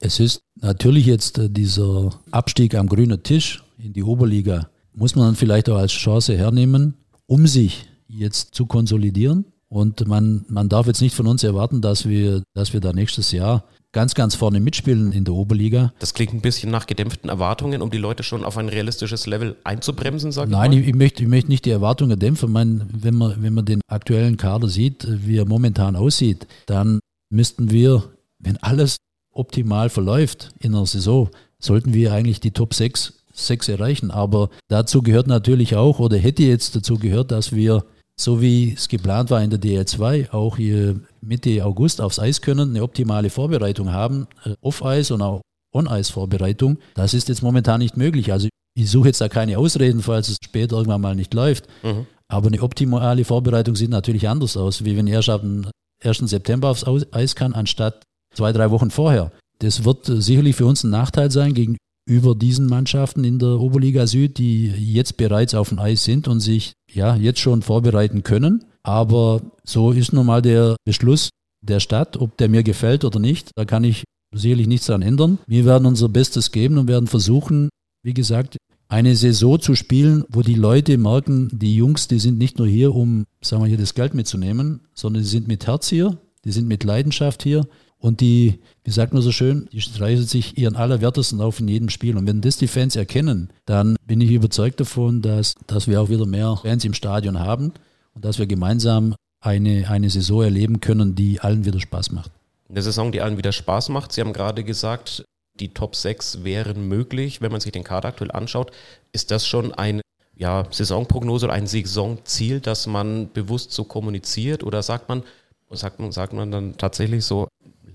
Es 0.00 0.21
ist 0.21 0.40
natürlich 0.57 1.07
jetzt 1.07 1.38
äh, 1.38 1.49
dieser 1.49 2.11
Abstieg 2.33 2.75
am 2.75 2.88
grünen 2.88 3.23
Tisch 3.23 3.62
in 3.78 3.92
die 3.92 4.02
Oberliga, 4.02 4.68
muss 4.92 5.14
man 5.14 5.26
dann 5.26 5.37
vielleicht 5.37 5.68
auch 5.71 5.76
als 5.76 5.92
Chance 5.92 6.37
hernehmen, 6.37 6.95
um 7.29 7.47
sich 7.47 7.87
jetzt 8.09 8.55
zu 8.55 8.67
konsolidieren 8.67 9.45
und 9.69 10.07
man, 10.09 10.45
man 10.49 10.69
darf 10.69 10.87
jetzt 10.87 11.03
nicht 11.03 11.15
von 11.15 11.27
uns 11.27 11.45
erwarten, 11.45 11.81
dass 11.81 12.09
wir, 12.09 12.43
dass 12.55 12.73
wir 12.73 12.81
da 12.81 12.93
nächstes 12.93 13.33
Jahr 13.33 13.65
ganz, 13.93 14.15
ganz 14.15 14.35
vorne 14.35 14.61
mitspielen 14.61 15.13
in 15.13 15.25
der 15.25 15.35
Oberliga. 15.35 15.93
Das 15.99 16.15
klingt 16.15 16.33
ein 16.33 16.41
bisschen 16.41 16.71
nach 16.71 16.87
gedämpften 16.87 17.29
Erwartungen, 17.29 17.83
um 17.83 17.91
die 17.91 17.99
Leute 17.99 18.23
schon 18.23 18.45
auf 18.45 18.57
ein 18.57 18.69
realistisches 18.69 19.27
Level 19.27 19.57
einzubremsen, 19.65 20.33
sage 20.33 20.51
Nein, 20.51 20.73
ich, 20.73 20.89
ich, 20.89 20.95
möchte, 20.95 21.23
ich 21.23 21.29
möchte 21.29 21.51
nicht 21.51 21.65
die 21.65 21.71
Erwartungen 21.71 22.19
dämpfen. 22.19 22.51
meine, 22.51 22.87
wenn, 22.93 23.15
man, 23.15 23.43
wenn 23.43 23.55
man 23.55 23.65
den 23.65 23.81
aktuellen 23.89 24.37
Kader 24.37 24.69
sieht, 24.69 25.07
wie 25.09 25.37
er 25.37 25.47
momentan 25.47 25.97
aussieht, 25.97 26.47
dann 26.67 26.99
müssten 27.31 27.71
wir, 27.71 28.05
wenn 28.39 28.57
alles 28.59 28.97
optimal 29.33 29.91
verläuft 29.91 30.51
in 30.61 30.73
der 30.73 30.87
Saison, 30.87 31.29
sollten 31.59 31.93
wir 31.93 32.13
eigentlich 32.13 32.41
die 32.41 32.53
Top 32.53 32.75
6, 32.75 33.18
6 33.47 33.68
erreichen. 33.68 34.11
Aber 34.11 34.50
dazu 34.68 35.02
gehört 35.02 35.26
natürlich 35.26 35.76
auch, 35.76 35.99
oder 35.99 36.16
hätte 36.16 36.42
jetzt 36.42 36.76
dazu 36.76 36.99
gehört, 36.99 37.30
dass 37.30 37.52
wir 37.52 37.85
so 38.21 38.40
wie 38.40 38.73
es 38.73 38.88
geplant 38.88 39.30
war 39.30 39.42
in 39.42 39.50
der 39.50 39.61
DL2, 39.61 40.33
auch 40.33 40.57
hier 40.57 41.00
Mitte 41.21 41.64
August 41.64 42.00
aufs 42.00 42.18
Eis 42.18 42.40
können, 42.40 42.71
eine 42.71 42.83
optimale 42.83 43.30
Vorbereitung 43.30 43.92
haben, 43.92 44.26
äh, 44.45 44.54
Off-Eis 44.61 45.12
und 45.12 45.23
auch 45.23 45.40
On-Eis-Vorbereitung. 45.73 46.78
Das 46.95 47.14
ist 47.14 47.28
jetzt 47.28 47.42
momentan 47.42 47.78
nicht 47.78 47.97
möglich. 47.97 48.33
Also 48.33 48.49
ich 48.75 48.90
suche 48.90 49.09
jetzt 49.09 49.21
da 49.21 49.28
keine 49.28 49.59
Ausreden, 49.59 50.02
falls 50.02 50.28
es 50.28 50.38
später 50.45 50.76
irgendwann 50.76 51.00
mal 51.00 51.14
nicht 51.14 51.33
läuft. 51.33 51.68
Mhm. 51.83 52.07
Aber 52.28 52.49
eine 52.49 52.61
optimale 52.61 53.25
Vorbereitung 53.25 53.76
sieht 53.76 53.90
natürlich 53.90 54.28
anders 54.28 54.57
aus, 54.57 54.85
wie 54.85 54.97
wenn 54.97 55.07
er 55.07 55.14
erst 55.14 55.28
am 55.28 55.66
1. 56.02 56.18
September 56.28 56.68
aufs 56.68 56.85
Eis 57.12 57.35
kann, 57.35 57.54
anstatt 57.54 58.02
zwei, 58.35 58.52
drei 58.52 58.71
Wochen 58.71 58.90
vorher. 58.90 59.33
Das 59.61 59.85
wird 59.85 60.09
äh, 60.09 60.21
sicherlich 60.21 60.57
für 60.57 60.66
uns 60.66 60.85
ein 60.85 60.90
Nachteil 60.90 61.30
sein 61.30 61.54
gegenüber 61.54 61.78
diesen 62.09 62.67
Mannschaften 62.67 63.25
in 63.25 63.38
der 63.38 63.61
Oberliga 63.61 64.07
Süd, 64.07 64.38
die 64.38 64.67
jetzt 64.67 65.17
bereits 65.17 65.55
auf 65.55 65.69
dem 65.69 65.79
Eis 65.79 66.05
sind 66.05 66.27
und 66.27 66.41
sich 66.41 66.73
ja, 66.91 67.17
jetzt 67.17 67.41
schon 67.41 67.62
vorbereiten 67.62 68.23
können. 68.23 68.65
Aber 68.83 69.43
so 69.65 69.93
ist 69.93 70.12
nun 70.12 70.27
mal 70.27 70.43
der 70.43 70.77
Beschluss 70.85 71.29
der 71.61 71.81
Stadt, 71.81 72.17
ob 72.17 72.37
der 72.38 72.49
mir 72.49 72.62
gefällt 72.62 73.05
oder 73.05 73.19
nicht. 73.19 73.50
Da 73.57 73.65
kann 73.65 73.85
ich 73.85 74.05
sicherlich 74.35 74.67
nichts 74.67 74.87
daran 74.87 75.03
ändern. 75.03 75.38
Wir 75.47 75.65
werden 75.65 75.87
unser 75.87 76.09
Bestes 76.09 76.50
geben 76.50 76.79
und 76.79 76.88
werden 76.88 77.07
versuchen, 77.07 77.69
wie 78.03 78.15
gesagt, 78.15 78.57
eine 78.88 79.15
Saison 79.17 79.61
zu 79.61 79.75
spielen, 79.75 80.25
wo 80.31 80.41
die 80.41 80.55
Leute 80.55 80.97
merken, 80.97 81.50
die 81.53 81.77
Jungs, 81.77 82.09
die 82.09 82.19
sind 82.19 82.38
nicht 82.38 82.59
nur 82.59 82.67
hier, 82.67 82.95
um, 82.95 83.25
sagen 83.43 83.62
wir 83.62 83.69
hier, 83.69 83.77
das 83.77 83.95
Geld 83.95 84.15
mitzunehmen, 84.15 84.81
sondern 84.95 85.23
die 85.23 85.29
sind 85.29 85.47
mit 85.47 85.67
Herz 85.67 85.88
hier, 85.88 86.17
die 86.45 86.53
sind 86.53 86.69
mit 86.69 86.85
Leidenschaft 86.85 87.43
hier 87.43 87.67
und 88.00 88.21
die, 88.21 88.61
wie 88.85 88.90
sagt 88.90 89.12
man 89.12 89.23
so 89.23 89.33
schön, 89.33 89.69
die 89.73 89.81
streichen 89.81 90.25
sich 90.25 90.57
ihren 90.57 90.76
Allerwertesten 90.76 91.40
auf 91.40 91.59
in 91.59 91.69
jedem 91.69 91.88
Spiel. 91.88 92.17
Und 92.17 92.26
wenn 92.26 92.40
das 92.40 92.57
die 92.57 92.69
Fans 92.69 92.95
erkennen, 92.95 93.50
dann 93.67 93.97
bin 94.07 94.21
ich 94.21 94.31
überzeugt 94.31 94.78
davon, 94.81 95.21
dass, 95.21 95.55
dass 95.67 95.88
wir 95.88 96.00
auch 96.00 96.09
wieder 96.09 96.26
mehr 96.26 96.57
Fans 96.62 96.85
im 96.85 96.95
Stadion 96.95 97.40
haben 97.40 97.73
und 98.14 98.25
dass 98.25 98.38
wir 98.38 98.47
gemeinsam 98.47 99.14
eine, 99.40 99.88
eine 99.88 100.11
Saison 100.11 100.43
erleben 100.43 100.81
können, 100.81 101.14
die 101.14 101.40
allen 101.40 101.64
wieder 101.64 101.81
Spaß 101.81 102.12
macht. 102.12 102.31
Eine 102.69 102.83
Saison, 102.83 103.11
die 103.11 103.21
allen 103.21 103.37
wieder 103.37 103.52
Spaß 103.52 103.88
macht. 103.88 104.12
Sie 104.12 104.21
haben 104.21 104.33
gerade 104.33 104.62
gesagt, 104.62 105.25
die 105.59 105.75
Top 105.75 105.97
6 105.97 106.45
wären 106.45 106.87
möglich, 106.87 107.40
wenn 107.40 107.50
man 107.50 107.61
sich 107.61 107.73
den 107.73 107.85
Kader 107.85 108.09
aktuell 108.09 108.31
anschaut. 108.31 108.71
Ist 109.12 109.31
das 109.33 109.47
schon 109.47 109.75
eine 109.75 110.02
ja, 110.37 110.67
Saisonprognose 110.71 111.47
oder 111.47 111.55
ein 111.55 111.67
Saisonziel, 111.67 112.61
das 112.61 112.87
man 112.87 113.33
bewusst 113.33 113.73
so 113.73 113.85
kommuniziert? 113.85 114.62
Oder 114.62 114.83
sagt 114.83 115.09
man, 115.09 115.25
sagt 115.71 115.99
man, 115.99 116.12
sagt 116.12 116.33
man 116.33 116.50
dann 116.50 116.76
tatsächlich 116.76 117.25
so, 117.25 117.49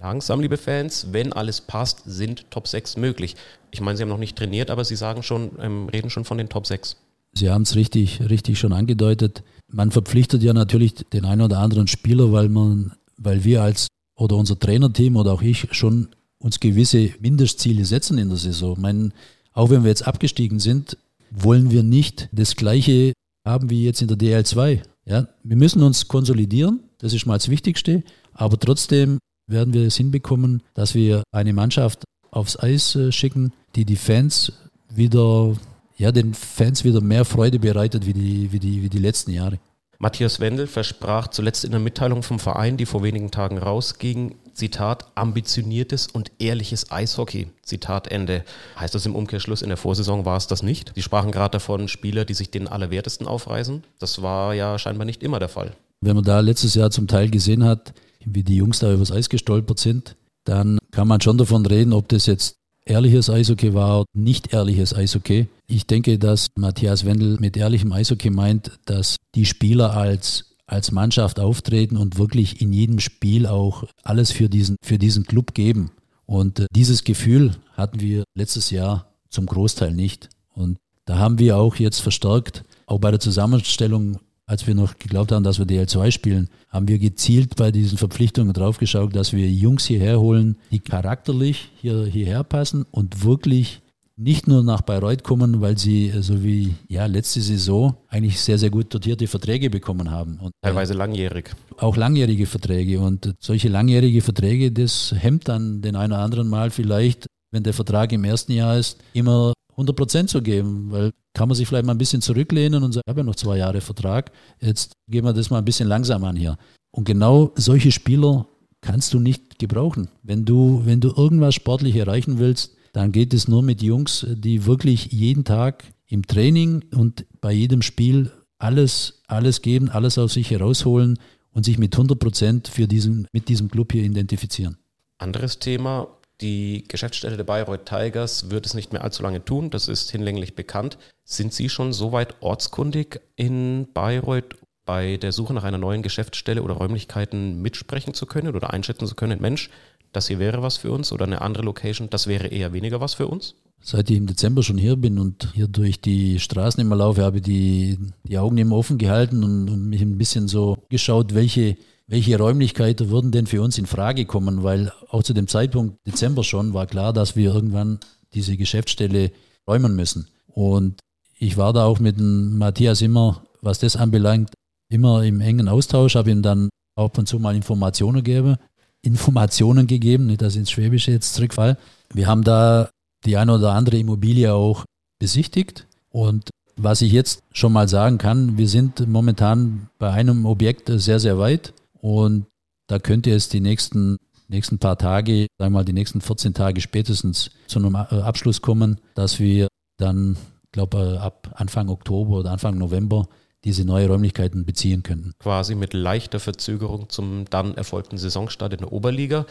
langsam, 0.04 0.42
liebe 0.42 0.58
Fans, 0.58 1.08
wenn 1.12 1.34
alles 1.34 1.62
passt, 1.62 2.04
sind 2.06 2.52
Top 2.52 2.68
6 2.68 2.98
möglich. 2.98 3.36
Ich 3.72 3.82
meine, 3.82 3.98
Sie 3.98 4.04
haben 4.04 4.10
noch 4.10 4.18
nicht 4.18 4.38
trainiert, 4.38 4.70
aber 4.70 4.84
Sie 4.84 4.98
sagen 4.98 5.24
schon, 5.24 5.52
ähm, 5.60 5.90
reden 5.90 6.10
schon 6.10 6.26
von 6.26 6.38
den 6.38 6.50
Top 6.50 6.68
6. 6.68 6.98
Sie 7.34 7.50
haben 7.50 7.64
es 7.64 7.76
richtig, 7.76 8.22
richtig 8.30 8.60
schon 8.60 8.74
angedeutet. 8.74 9.44
Man 9.72 9.90
verpflichtet 9.90 10.44
ja 10.44 10.54
natürlich 10.54 10.94
den 10.94 11.26
einen 11.26 11.42
oder 11.42 11.60
anderen 11.60 11.88
Spieler, 11.88 12.32
weil 12.32 12.50
man, 12.50 12.92
weil 13.18 13.44
wir 13.44 13.64
als 13.64 13.88
oder 14.16 14.36
unser 14.36 14.60
Trainerteam 14.60 15.16
oder 15.16 15.32
auch 15.32 15.42
ich 15.42 15.70
schon 15.72 16.10
uns 16.38 16.60
gewisse 16.60 17.10
Mindestziele 17.20 17.86
setzen 17.86 18.18
in 18.18 18.30
der 18.30 18.38
Saison. 18.38 18.74
Ich 18.74 18.80
meine, 18.82 19.12
auch 19.54 19.70
wenn 19.70 19.84
wir 19.84 19.90
jetzt 19.90 20.06
abgestiegen 20.06 20.60
sind, 20.60 20.98
wollen 21.32 21.72
wir 21.72 21.82
nicht 21.82 22.30
das 22.32 22.56
Gleiche 22.56 23.14
haben 23.48 23.70
wie 23.70 23.86
jetzt 23.86 24.02
in 24.02 24.10
der 24.10 24.18
DL2. 24.18 24.82
Ja, 25.06 25.28
wir 25.44 25.56
müssen 25.56 25.82
uns 25.82 26.08
konsolidieren, 26.08 26.82
das 27.00 27.14
ist 27.14 27.26
mal 27.26 27.38
das 27.38 27.50
Wichtigste, 27.50 28.04
aber 28.34 28.60
trotzdem 28.60 29.18
werden 29.48 29.74
wir 29.74 29.86
es 29.88 29.98
hinbekommen, 29.98 30.64
dass 30.74 30.96
wir 30.96 31.24
eine 31.32 31.54
Mannschaft 31.54 32.04
aufs 32.32 32.58
Eis 32.58 32.96
äh, 32.96 33.12
schicken, 33.12 33.54
die 33.76 33.86
die 33.86 33.96
Fans 33.96 34.54
wieder, 34.90 35.56
ja, 35.98 36.12
den 36.12 36.34
Fans 36.34 36.84
wieder 36.84 37.02
mehr 37.02 37.26
Freude 37.26 37.60
bereitet 37.60 38.06
wie 38.06 38.14
die, 38.14 38.52
wie 38.52 38.60
die, 38.60 38.84
wie 38.84 38.90
die 38.90 39.00
letzten 39.00 39.32
Jahre. 39.32 39.60
Matthias 40.00 40.40
Wendel 40.40 40.68
versprach 40.68 41.30
zuletzt 41.30 41.64
in 41.64 41.72
der 41.72 41.80
Mitteilung 41.80 42.24
vom 42.24 42.38
Verein, 42.38 42.76
die 42.76 42.86
vor 42.86 43.04
wenigen 43.04 43.32
Tagen 43.32 43.58
rausging, 43.58 44.36
Zitat, 44.54 45.06
ambitioniertes 45.16 46.08
und 46.08 46.32
ehrliches 46.40 46.92
Eishockey. 46.92 47.48
Zitat 47.64 48.10
Ende. 48.10 48.44
Heißt 48.78 48.94
das 48.94 49.06
im 49.06 49.16
Umkehrschluss, 49.16 49.62
in 49.62 49.70
der 49.70 49.78
Vorsaison 49.78 50.26
war 50.26 50.38
es 50.38 50.48
das 50.48 50.62
nicht? 50.62 50.92
Sie 50.94 51.02
sprachen 51.02 51.32
gerade 51.32 51.54
davon, 51.54 51.88
Spieler, 51.88 52.26
die 52.26 52.34
sich 52.34 52.52
den 52.52 52.68
Allerwertesten 52.68 53.28
aufreißen. 53.28 53.84
Das 54.00 54.22
war 54.22 54.54
ja 54.54 54.78
scheinbar 54.78 55.06
nicht 55.06 55.24
immer 55.24 55.40
der 55.40 55.50
Fall. 55.50 55.72
Wenn 56.02 56.16
man 56.16 56.26
da 56.26 56.42
letztes 56.42 56.76
Jahr 56.76 56.92
zum 56.92 57.08
Teil 57.08 57.30
gesehen 57.30 57.64
hat, 57.64 57.94
wie 58.26 58.44
die 58.44 58.56
Jungs 58.56 58.80
da 58.80 58.94
übers 58.94 59.12
Eis 59.12 59.30
gestolpert 59.30 59.80
sind, 59.80 60.16
dann 60.44 60.78
kann 60.92 61.08
man 61.08 61.22
schon 61.22 61.38
davon 61.38 61.66
reden, 61.66 61.94
ob 61.94 62.10
das 62.10 62.26
jetzt 62.26 62.56
ehrliches 62.86 63.30
Eishockey 63.30 63.74
war, 63.74 64.06
nicht 64.14 64.54
ehrliches 64.54 64.94
Eishockey. 64.94 65.48
Ich 65.68 65.88
denke, 65.88 66.20
dass 66.20 66.48
Matthias 66.56 67.06
Wendel 67.06 67.38
mit 67.40 67.56
ehrlichem 67.56 67.92
Eishockey 67.94 68.30
meint, 68.30 68.72
dass 68.86 69.16
die 69.36 69.46
Spieler 69.46 69.96
als 69.96 70.54
als 70.66 70.92
Mannschaft 70.92 71.40
auftreten 71.40 71.98
und 71.98 72.18
wirklich 72.18 72.62
in 72.62 72.74
jedem 72.74 73.00
Spiel 73.00 73.46
auch 73.46 73.84
alles 74.04 74.32
für 74.32 74.50
diesen, 74.50 74.78
für 74.82 74.98
diesen 74.98 75.26
Club 75.26 75.54
geben. 75.54 75.92
Und 76.26 76.62
äh, 76.62 76.66
dieses 76.72 77.04
Gefühl 77.04 77.56
hatten 77.74 78.00
wir 78.00 78.24
letztes 78.34 78.70
Jahr 78.72 79.14
zum 79.30 79.46
Großteil 79.46 79.94
nicht. 79.94 80.30
Und 80.54 80.78
da 81.06 81.18
haben 81.18 81.38
wir 81.38 81.58
auch 81.58 81.76
jetzt 81.76 82.00
verstärkt, 82.00 82.64
auch 82.86 83.00
bei 83.00 83.12
der 83.12 83.20
Zusammenstellung, 83.20 84.20
als 84.54 84.68
wir 84.68 84.76
noch 84.76 85.00
geglaubt 85.00 85.32
haben, 85.32 85.44
dass 85.44 85.58
wir 85.58 85.66
DL2 85.66 86.12
spielen, 86.12 86.48
haben 86.70 86.88
wir 86.88 87.00
gezielt 87.00 87.56
bei 87.56 87.72
diesen 87.72 87.98
Verpflichtungen 87.98 88.54
draufgeschaut, 88.54 89.16
dass 89.16 89.34
wir 89.34 89.50
Jungs 89.50 89.86
hierher 89.86 90.20
holen, 90.20 90.58
die 90.70 90.80
charakterlich 90.80 91.72
hier, 91.76 92.06
hierher 92.06 92.44
passen 92.44 92.86
und 92.92 93.26
wirklich 93.26 93.82
nicht 94.16 94.48
nur 94.48 94.62
nach 94.64 94.82
Bayreuth 94.82 95.24
kommen, 95.24 95.60
weil 95.60 95.80
sie 95.80 96.10
äh, 96.10 96.22
so 96.22 96.44
wie 96.44 96.76
ja 96.88 97.08
letzte 97.08 97.42
Saison 97.42 97.96
eigentlich 98.10 98.40
sehr, 98.40 98.60
sehr 98.60 98.70
gut 98.70 98.94
dotierte 98.94 99.26
Verträge 99.26 99.72
bekommen 99.72 100.12
haben. 100.12 100.38
Und, 100.40 100.52
äh, 100.62 100.68
Teilweise 100.68 100.94
langjährig. 100.94 101.50
Auch 101.78 101.98
langjährige 101.98 102.46
Verträge. 102.46 103.00
Und 103.00 103.34
solche 103.40 103.70
langjährige 103.70 104.22
Verträge, 104.22 104.72
das 104.72 105.16
hemmt 105.18 105.48
dann 105.48 105.82
den 105.82 105.96
einen 105.96 106.14
oder 106.14 106.22
anderen 106.22 106.48
Mal 106.48 106.70
vielleicht, 106.70 107.26
wenn 107.50 107.64
der 107.64 107.74
Vertrag 107.74 108.12
im 108.12 108.24
ersten 108.24 108.52
Jahr 108.52 108.78
ist, 108.78 109.00
immer 109.14 109.54
100 109.74 109.96
Prozent 109.96 110.30
zu 110.30 110.42
geben, 110.42 110.92
weil 110.92 111.12
kann 111.34 111.50
man 111.50 111.56
sich 111.56 111.68
vielleicht 111.68 111.86
mal 111.86 111.94
ein 111.94 111.98
bisschen 111.98 112.22
zurücklehnen 112.22 112.84
und 112.84 112.92
sagen, 112.92 113.04
ich 113.06 113.10
habe 113.10 113.22
ja 113.22 113.26
noch 113.26 113.36
zwei 113.36 113.58
Jahre 113.58 113.82
Vertrag, 113.82 114.32
jetzt 114.62 114.94
gehen 115.08 115.26
wir 115.26 115.34
das 115.34 115.50
mal 115.50 115.58
ein 115.58 115.66
bisschen 115.66 115.88
langsam 115.88 116.24
an 116.24 116.36
hier. 116.36 116.58
Und 116.92 117.06
genau 117.06 117.52
solche 117.56 117.92
Spieler 117.92 118.48
kannst 118.82 119.14
du 119.14 119.20
nicht 119.20 119.58
gebrauchen. 119.58 120.10
Wenn 120.22 120.46
du, 120.46 120.82
wenn 120.86 121.00
du 121.00 121.14
irgendwas 121.16 121.56
sportlich 121.56 121.96
erreichen 121.96 122.38
willst, 122.38 122.76
dann 122.92 123.12
geht 123.12 123.34
es 123.34 123.48
nur 123.48 123.64
mit 123.64 123.82
Jungs, 123.82 124.28
die 124.30 124.66
wirklich 124.66 125.12
jeden 125.12 125.44
Tag 125.44 125.84
im 126.08 126.28
Training 126.28 126.86
und 126.94 127.26
bei 127.42 127.52
jedem 127.52 127.82
Spiel 127.82 128.32
alles, 128.60 129.24
alles 129.28 129.62
geben, 129.62 129.90
alles 129.90 130.18
aus 130.20 130.34
sich 130.34 130.52
herausholen 130.52 131.18
und 131.52 131.66
sich 131.66 131.80
mit 131.80 131.96
100 131.96 132.20
Prozent 132.20 132.68
für 132.68 132.88
diesen, 132.88 133.28
mit 133.32 133.50
diesem 133.50 133.70
Club 133.70 133.92
hier 133.94 134.04
identifizieren. 134.04 134.78
Anderes 135.18 135.58
Thema, 135.58 136.08
die 136.44 136.84
Geschäftsstelle 136.88 137.38
der 137.38 137.46
Bayreuth 137.46 137.86
Tigers 137.86 138.52
wird 138.52 138.66
es 138.66 138.74
nicht 138.74 138.94
mehr 138.94 139.04
allzu 139.04 139.24
lange 139.24 139.44
tun, 139.44 139.70
das 139.70 139.88
ist 139.88 140.12
hinlänglich 140.12 140.56
bekannt. 140.56 140.98
Sind 141.24 141.54
Sie 141.54 141.70
schon 141.70 141.94
soweit 141.94 142.36
ortskundig 142.42 143.22
in 143.36 143.88
Bayreuth, 143.94 144.58
bei 144.86 145.18
der 145.18 145.32
Suche 145.32 145.54
nach 145.54 145.64
einer 145.64 145.78
neuen 145.78 146.02
Geschäftsstelle 146.02 146.62
oder 146.62 146.74
Räumlichkeiten 146.74 147.62
mitsprechen 147.62 148.14
zu 148.14 148.26
können 148.26 148.54
oder 148.54 148.74
einschätzen 148.74 149.08
zu 149.08 149.16
können, 149.16 149.42
Mensch, 149.42 149.70
das 150.12 150.28
hier 150.28 150.40
wäre 150.40 150.62
was 150.62 150.78
für 150.78 150.92
uns 150.92 151.12
oder 151.12 151.26
eine 151.26 151.42
andere 151.42 151.64
Location, 151.64 152.10
das 152.10 152.28
wäre 152.28 152.48
eher 152.48 152.74
weniger 152.74 153.00
was 153.00 153.14
für 153.14 153.28
uns? 153.28 153.56
Seit 153.82 154.10
ich 154.10 154.18
im 154.18 154.28
Dezember 154.28 154.64
schon 154.64 154.78
hier 154.78 154.96
bin 154.96 155.20
und 155.20 155.52
hier 155.54 155.68
durch 155.68 156.00
die 156.00 156.40
Straßen 156.40 156.80
immer 156.82 156.96
laufe, 156.96 157.24
habe 157.24 157.38
ich 157.38 157.44
die, 157.44 157.98
die 158.24 158.38
Augen 158.38 158.58
immer 158.58 158.78
offen 158.78 158.98
gehalten 158.98 159.44
und, 159.44 159.70
und 159.70 159.90
mich 159.90 160.02
ein 160.02 160.18
bisschen 160.18 160.48
so 160.48 160.78
geschaut, 160.90 161.34
welche, 161.34 161.78
welche 162.14 162.38
Räumlichkeiten 162.38 163.10
würden 163.10 163.32
denn 163.32 163.48
für 163.48 163.64
uns 163.64 163.80
in 163.80 163.88
Frage 163.88 164.26
kommen, 164.26 164.62
weil 164.62 164.92
auch 165.10 165.24
zu 165.24 165.34
dem 165.34 165.48
Zeitpunkt 165.48 165.98
Dezember 166.06 166.44
schon 166.44 166.76
war 166.76 166.86
klar, 166.86 167.12
dass 167.12 167.36
wir 167.36 167.52
irgendwann 167.52 168.00
diese 168.36 168.56
Geschäftsstelle 168.56 169.32
räumen 169.68 169.96
müssen. 169.96 170.28
Und 170.46 171.00
ich 171.40 171.58
war 171.58 171.74
da 171.74 171.86
auch 171.86 172.00
mit 172.00 172.20
dem 172.20 172.60
Matthias 172.60 173.02
immer, 173.02 173.44
was 173.62 173.80
das 173.80 173.96
anbelangt, 173.96 174.54
immer 174.92 175.24
im 175.24 175.42
engen 175.42 175.68
Austausch, 175.68 176.14
habe 176.14 176.30
ihm 176.30 176.44
dann 176.44 176.70
ab 176.96 177.18
und 177.18 177.28
zu 177.28 177.40
mal 177.40 177.56
Informationen 177.56 178.24
gegeben, 178.24 178.58
Informationen 179.02 179.88
gegeben, 179.88 180.28
nicht 180.28 180.44
ich 180.44 180.56
ins 180.56 180.70
Schwäbische 180.70 181.10
jetzt 181.10 181.34
zurückfall. 181.34 181.80
Wir 182.14 182.28
haben 182.28 182.44
da 182.44 182.92
die 183.26 183.38
eine 183.38 183.56
oder 183.56 183.72
andere 183.72 183.98
Immobilie 183.98 184.54
auch 184.54 184.86
besichtigt 185.18 185.88
und 186.12 186.52
was 186.76 187.02
ich 187.02 187.12
jetzt 187.12 187.42
schon 187.54 187.74
mal 187.74 187.88
sagen 187.88 188.20
kann, 188.20 188.56
wir 188.56 188.68
sind 188.68 189.08
momentan 189.08 189.90
bei 189.98 190.12
einem 190.12 190.46
Objekt 190.46 190.92
sehr, 190.94 191.20
sehr 191.20 191.40
weit 191.40 191.74
und 192.04 192.48
da 192.88 193.00
könnte 193.00 193.32
es 193.32 193.48
die 193.48 193.62
nächsten, 193.62 194.18
nächsten 194.50 194.78
paar 194.78 194.98
Tage, 194.98 195.48
sagen 195.58 195.72
wir 195.74 195.80
mal 195.80 195.86
die 195.86 195.94
nächsten 195.94 196.20
14 196.20 196.54
Tage 196.54 196.82
spätestens 196.82 197.52
zu 197.68 197.80
einem 197.80 197.96
Abschluss 197.96 198.62
kommen, 198.62 199.00
dass 199.16 199.40
wir 199.40 199.70
dann, 199.98 200.36
glaube 200.74 201.22
ab 201.22 201.54
Anfang 201.56 201.88
Oktober 201.88 202.40
oder 202.40 202.52
Anfang 202.52 202.78
November 202.78 203.30
diese 203.64 203.86
neue 203.86 204.10
Räumlichkeiten 204.10 204.66
beziehen 204.66 205.02
könnten. 205.02 205.32
Quasi 205.40 205.76
mit 205.76 205.94
leichter 205.94 206.42
Verzögerung 206.42 207.08
zum 207.08 207.46
dann 207.50 207.74
erfolgten 207.76 208.18
Saisonstart 208.18 208.74
in 208.74 208.80
der 208.80 208.92
Oberliga. 208.92 209.46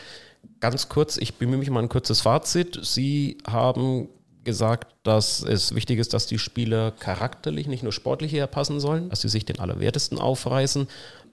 Ganz 0.60 0.90
kurz, 0.90 1.16
ich 1.16 1.36
bemühe 1.36 1.56
mich 1.56 1.70
mal 1.70 1.80
ein 1.80 1.88
kurzes 1.88 2.20
Fazit. 2.20 2.78
Sie 2.82 3.38
haben 3.46 4.08
gesagt, 4.44 4.94
dass 5.04 5.42
es 5.42 5.74
wichtig 5.74 5.98
ist, 5.98 6.12
dass 6.14 6.26
die 6.26 6.38
Spieler 6.38 6.90
charakterlich, 6.90 7.66
nicht 7.66 7.82
nur 7.82 7.92
sportlich 7.92 8.34
eher 8.34 8.46
passen 8.46 8.80
sollen, 8.80 9.08
dass 9.08 9.22
sie 9.22 9.28
sich 9.28 9.44
den 9.44 9.60
Allerwertesten 9.60 10.18
aufreißen, 10.18 10.88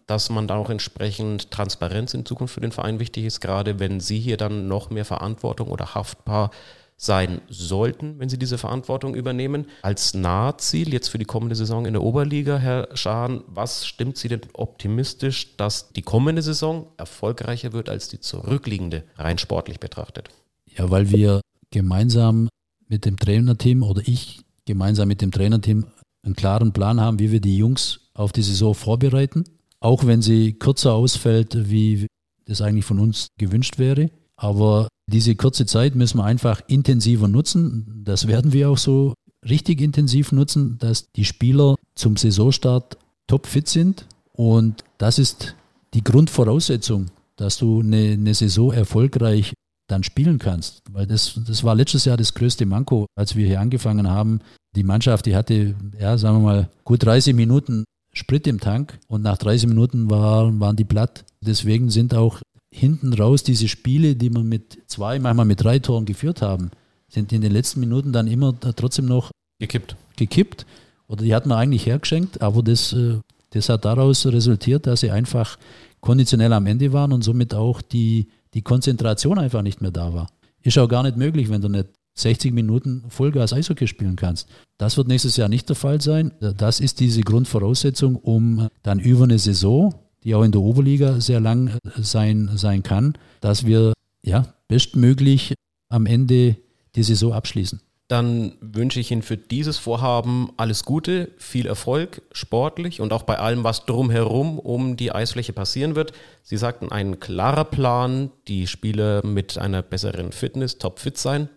dass 0.10 0.30
man 0.30 0.48
da 0.48 0.56
auch 0.56 0.69
entsprechend 0.69 1.52
Transparenz 1.52 2.13
in 2.13 2.26
Zukunft 2.26 2.56
für 2.56 2.62
den 2.62 2.72
Verein 2.72 3.00
wichtig 3.00 3.26
ist, 3.26 3.41
gerade 3.41 3.80
wenn 3.80 4.00
sie 4.00 4.19
hier 4.19 4.38
dann 4.38 4.67
noch 4.67 4.89
mehr 4.89 5.06
Verantwortung 5.06 5.69
oder 5.69 5.93
haftbar 5.93 6.50
sein 6.98 7.41
sollten, 7.48 8.19
wenn 8.19 8.28
sie 8.28 8.38
diese 8.38 8.58
Verantwortung 8.58 9.15
übernehmen. 9.15 9.67
Als 9.84 10.13
Nahziel 10.13 10.91
jetzt 10.91 11.08
für 11.08 11.17
die 11.17 11.26
kommende 11.26 11.56
Saison 11.56 11.86
in 11.86 11.93
der 11.93 12.02
Oberliga, 12.02 12.58
Herr 12.58 12.89
Schahn, 12.95 13.43
was 13.48 13.88
stimmt 13.88 14.17
Sie 14.17 14.28
denn 14.28 14.41
optimistisch, 14.54 15.56
dass 15.56 15.93
die 15.93 16.02
kommende 16.02 16.41
Saison 16.41 16.88
erfolgreicher 16.98 17.72
wird 17.72 17.88
als 17.88 18.10
die 18.10 18.19
zurückliegende, 18.19 19.04
rein 19.15 19.38
sportlich 19.38 19.80
betrachtet? 19.80 20.30
Ja, 20.65 20.89
weil 20.89 21.10
wir 21.10 21.39
gemeinsam 21.72 22.50
mit 22.88 23.06
dem 23.06 23.15
Trainerteam 23.15 23.84
oder 23.84 24.02
ich 24.06 24.41
gemeinsam 24.65 25.08
mit 25.08 25.22
dem 25.22 25.32
Trainerteam 25.32 25.86
einen 26.24 26.36
klaren 26.36 26.74
Plan 26.74 27.00
haben, 27.00 27.19
wie 27.19 27.32
wir 27.32 27.39
die 27.39 27.58
Jungs 27.58 28.02
auf 28.13 28.34
die 28.34 28.41
Saison 28.41 28.76
vorbereiten, 28.76 29.45
auch 29.80 30.06
wenn 30.06 30.22
sie 30.22 30.54
kürzer 30.54 30.94
ausfällt, 30.94 31.70
wie 31.70 32.08
das 32.46 32.62
eigentlich 32.62 32.86
von 32.86 33.00
uns 33.00 33.28
gewünscht 33.38 33.78
wäre. 33.78 34.10
Aber 34.36 34.88
diese 35.08 35.36
kurze 35.36 35.65
Zeit 35.65 35.96
müssen 35.96 36.18
wir 36.18 36.26
einfach 36.26 36.62
intensiver 36.68 37.28
nutzen. 37.28 38.02
Das 38.06 38.28
werden 38.28 38.54
wir 38.54 38.70
auch 38.70 38.78
so 38.78 39.13
richtig 39.48 39.82
intensiv 39.82 40.32
nutzen, 40.32 40.78
dass 40.80 41.12
die 41.12 41.26
Spieler 41.26 41.76
zum 41.96 42.18
Saisonstart 42.18 42.98
topfit 43.28 43.68
sind. 43.68 44.06
Und 44.34 44.84
das 44.98 45.20
ist 45.20 45.56
die 45.94 46.04
Grundvoraussetzung, 46.04 47.08
dass 47.36 47.58
du 47.58 47.82
eine, 47.82 48.13
eine 48.13 48.34
Saison 48.34 48.72
erfolgreich 48.72 49.54
dann 49.88 50.04
spielen 50.04 50.39
kannst. 50.39 50.82
Weil 50.92 51.08
das, 51.08 51.39
das 51.48 51.63
war 51.63 51.76
letztes 51.76 52.06
Jahr 52.06 52.18
das 52.18 52.34
größte 52.34 52.65
Manko, 52.65 53.08
als 53.15 53.36
wir 53.36 53.48
hier 53.48 53.60
angefangen 53.60 54.08
haben. 54.08 54.39
Die 54.76 54.84
Mannschaft, 54.84 55.26
die 55.26 55.36
hatte, 55.36 55.76
ja, 56.00 56.18
sagen 56.18 56.38
wir 56.38 56.44
mal, 56.44 56.70
gut 56.84 57.04
30 57.04 57.36
Minuten 57.36 57.86
Sprit 58.13 58.48
im 58.48 58.60
Tank 58.60 59.00
und 59.08 59.22
nach 59.22 59.38
30 59.38 59.67
Minuten 59.67 60.10
war, 60.10 60.60
waren 60.60 60.76
die 60.76 60.84
platt. 60.84 61.26
Deswegen 61.41 61.89
sind 61.89 62.13
auch 62.13 62.41
hinten 62.72 63.13
raus 63.13 63.43
diese 63.43 63.67
Spiele, 63.67 64.15
die 64.15 64.34
wir 64.34 64.43
mit 64.43 64.80
zwei, 64.88 65.19
manchmal 65.19 65.45
mit 65.45 65.63
drei 65.63 65.80
Toren 65.80 66.06
geführt 66.06 66.41
haben, 66.41 66.72
sind 67.08 67.32
in 67.34 67.41
den 67.41 67.52
letzten 67.52 67.80
Minuten 67.80 68.13
dann 68.13 68.28
immer 68.28 68.58
trotzdem 68.76 69.06
noch 69.06 69.32
gekippt. 69.60 69.95
gekippt. 70.15 70.65
Oder 71.08 71.24
die 71.24 71.34
hat 71.34 71.48
man 71.48 71.58
eigentlich 71.58 71.86
hergeschenkt, 71.86 72.41
aber 72.41 72.62
das, 72.62 72.93
äh, 72.93 73.17
das 73.50 73.69
hat 73.69 73.86
daraus 73.86 74.26
resultiert, 74.28 74.86
dass 74.86 75.00
sie 75.00 75.10
einfach 75.10 75.58
konditionell 76.02 76.54
am 76.54 76.67
Ende 76.67 76.93
waren 76.93 77.12
und 77.12 77.24
somit 77.24 77.56
auch 77.56 77.82
die, 77.82 78.28
die 78.54 78.62
Konzentration 78.62 79.39
einfach 79.39 79.63
nicht 79.63 79.82
mehr 79.82 79.91
da 79.91 80.13
war. 80.13 80.30
Ist 80.62 80.78
auch 80.78 80.88
gar 80.88 81.04
nicht 81.04 81.17
möglich, 81.17 81.50
wenn 81.50 81.62
du 81.62 81.69
nicht 81.69 81.89
60 82.15 82.54
Minuten 82.54 83.06
Vollgas 83.10 83.54
Eishockey 83.54 83.88
spielen 83.88 84.15
kannst. 84.15 84.48
Das 84.78 84.98
wird 84.98 85.08
nächstes 85.08 85.38
Jahr 85.38 85.50
nicht 85.50 85.69
der 85.69 85.76
Fall 85.76 86.02
sein. 86.02 86.32
Das 86.39 86.80
ist 86.80 87.00
diese 87.00 87.22
Grundvoraussetzung, 87.22 88.15
um 88.15 88.67
dann 88.84 89.00
über 89.00 89.24
eine 89.24 89.39
Saison 89.39 89.93
die 90.24 90.36
auch 90.36 90.43
in 90.43 90.52
der 90.52 90.62
Oberliga 90.62 91.19
sehr 91.19 91.39
lang 91.39 91.78
sein, 91.98 92.50
sein 92.56 92.84
kann, 92.84 93.17
dass 93.41 93.65
wir 93.65 93.93
ja 94.24 94.54
bestmöglich 94.67 95.54
am 95.89 96.06
Ende 96.06 96.58
die 96.95 97.04
Saison 97.04 97.34
abschließen. 97.34 97.82
Dann 98.08 98.54
wünsche 98.60 99.00
ich 99.00 99.12
Ihnen 99.12 99.22
für 99.22 99.38
dieses 99.38 99.78
Vorhaben 99.78 100.50
alles 100.58 100.84
Gute, 100.84 101.30
viel 101.38 101.67
Erfolg, 101.67 102.24
sportlich 102.32 103.02
und 103.02 103.13
auch 103.13 103.22
bei 103.22 103.38
allem, 103.38 103.63
was 103.63 103.86
drumherum 103.86 104.58
um 104.58 104.98
die 104.98 105.12
Eisfläche 105.12 105.54
passieren 105.54 105.93
wird. 105.95 106.13
Sie 106.41 106.58
sagten, 106.58 106.91
ein 106.91 107.19
klarer 107.19 107.65
Plan, 107.65 108.32
die 108.48 108.65
Spieler 108.65 109.24
mit 109.24 109.60
einer 109.60 109.84
besseren 109.84 110.32
Fitness 110.32 110.80
topfit 110.80 111.19
sein, 111.19 111.50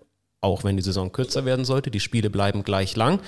auch 0.42 0.64
wenn 0.64 0.76
die 0.76 0.82
Saison 0.82 1.12
kürzer 1.12 1.46
werden 1.46 1.64
sollte. 1.64 1.90
Die 1.90 2.00
Spiele 2.00 2.28
bleiben 2.28 2.64
gleich 2.64 2.94
lang. 2.96 3.20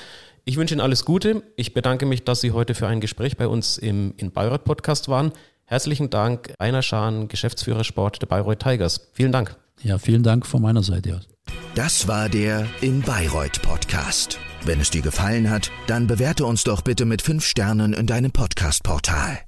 Ich 0.44 0.58
wünsche 0.58 0.74
Ihnen 0.74 0.82
alles 0.82 1.06
Gute. 1.06 1.42
Ich 1.56 1.72
bedanke 1.72 2.04
mich, 2.04 2.24
dass 2.24 2.42
Sie 2.42 2.52
heute 2.52 2.74
für 2.74 2.86
ein 2.86 3.00
Gespräch 3.00 3.38
bei 3.38 3.48
uns 3.48 3.78
im 3.78 4.12
in 4.18 4.30
Bayreuth 4.30 4.64
Podcast 4.64 5.08
waren. 5.08 5.32
Herzlichen 5.64 6.10
Dank, 6.10 6.52
Rainer 6.60 6.82
Schahn, 6.82 7.28
Geschäftsführer 7.28 7.84
Sport 7.84 8.20
der 8.20 8.26
Bayreuth 8.26 8.60
Tigers. 8.60 9.08
Vielen 9.14 9.32
Dank. 9.32 9.56
Ja, 9.82 9.96
vielen 9.96 10.22
Dank 10.22 10.44
von 10.44 10.60
meiner 10.60 10.82
Seite 10.82 11.16
aus. 11.16 11.28
Das 11.74 12.06
war 12.06 12.28
der 12.28 12.66
in 12.82 13.00
Bayreuth 13.00 13.62
Podcast. 13.62 14.38
Wenn 14.64 14.80
es 14.80 14.90
dir 14.90 15.02
gefallen 15.02 15.50
hat, 15.50 15.70
dann 15.86 16.06
bewerte 16.06 16.44
uns 16.44 16.64
doch 16.64 16.82
bitte 16.82 17.04
mit 17.04 17.22
fünf 17.22 17.44
Sternen 17.46 17.92
in 17.94 18.06
deinem 18.06 18.32
Podcast-Portal. 18.32 19.40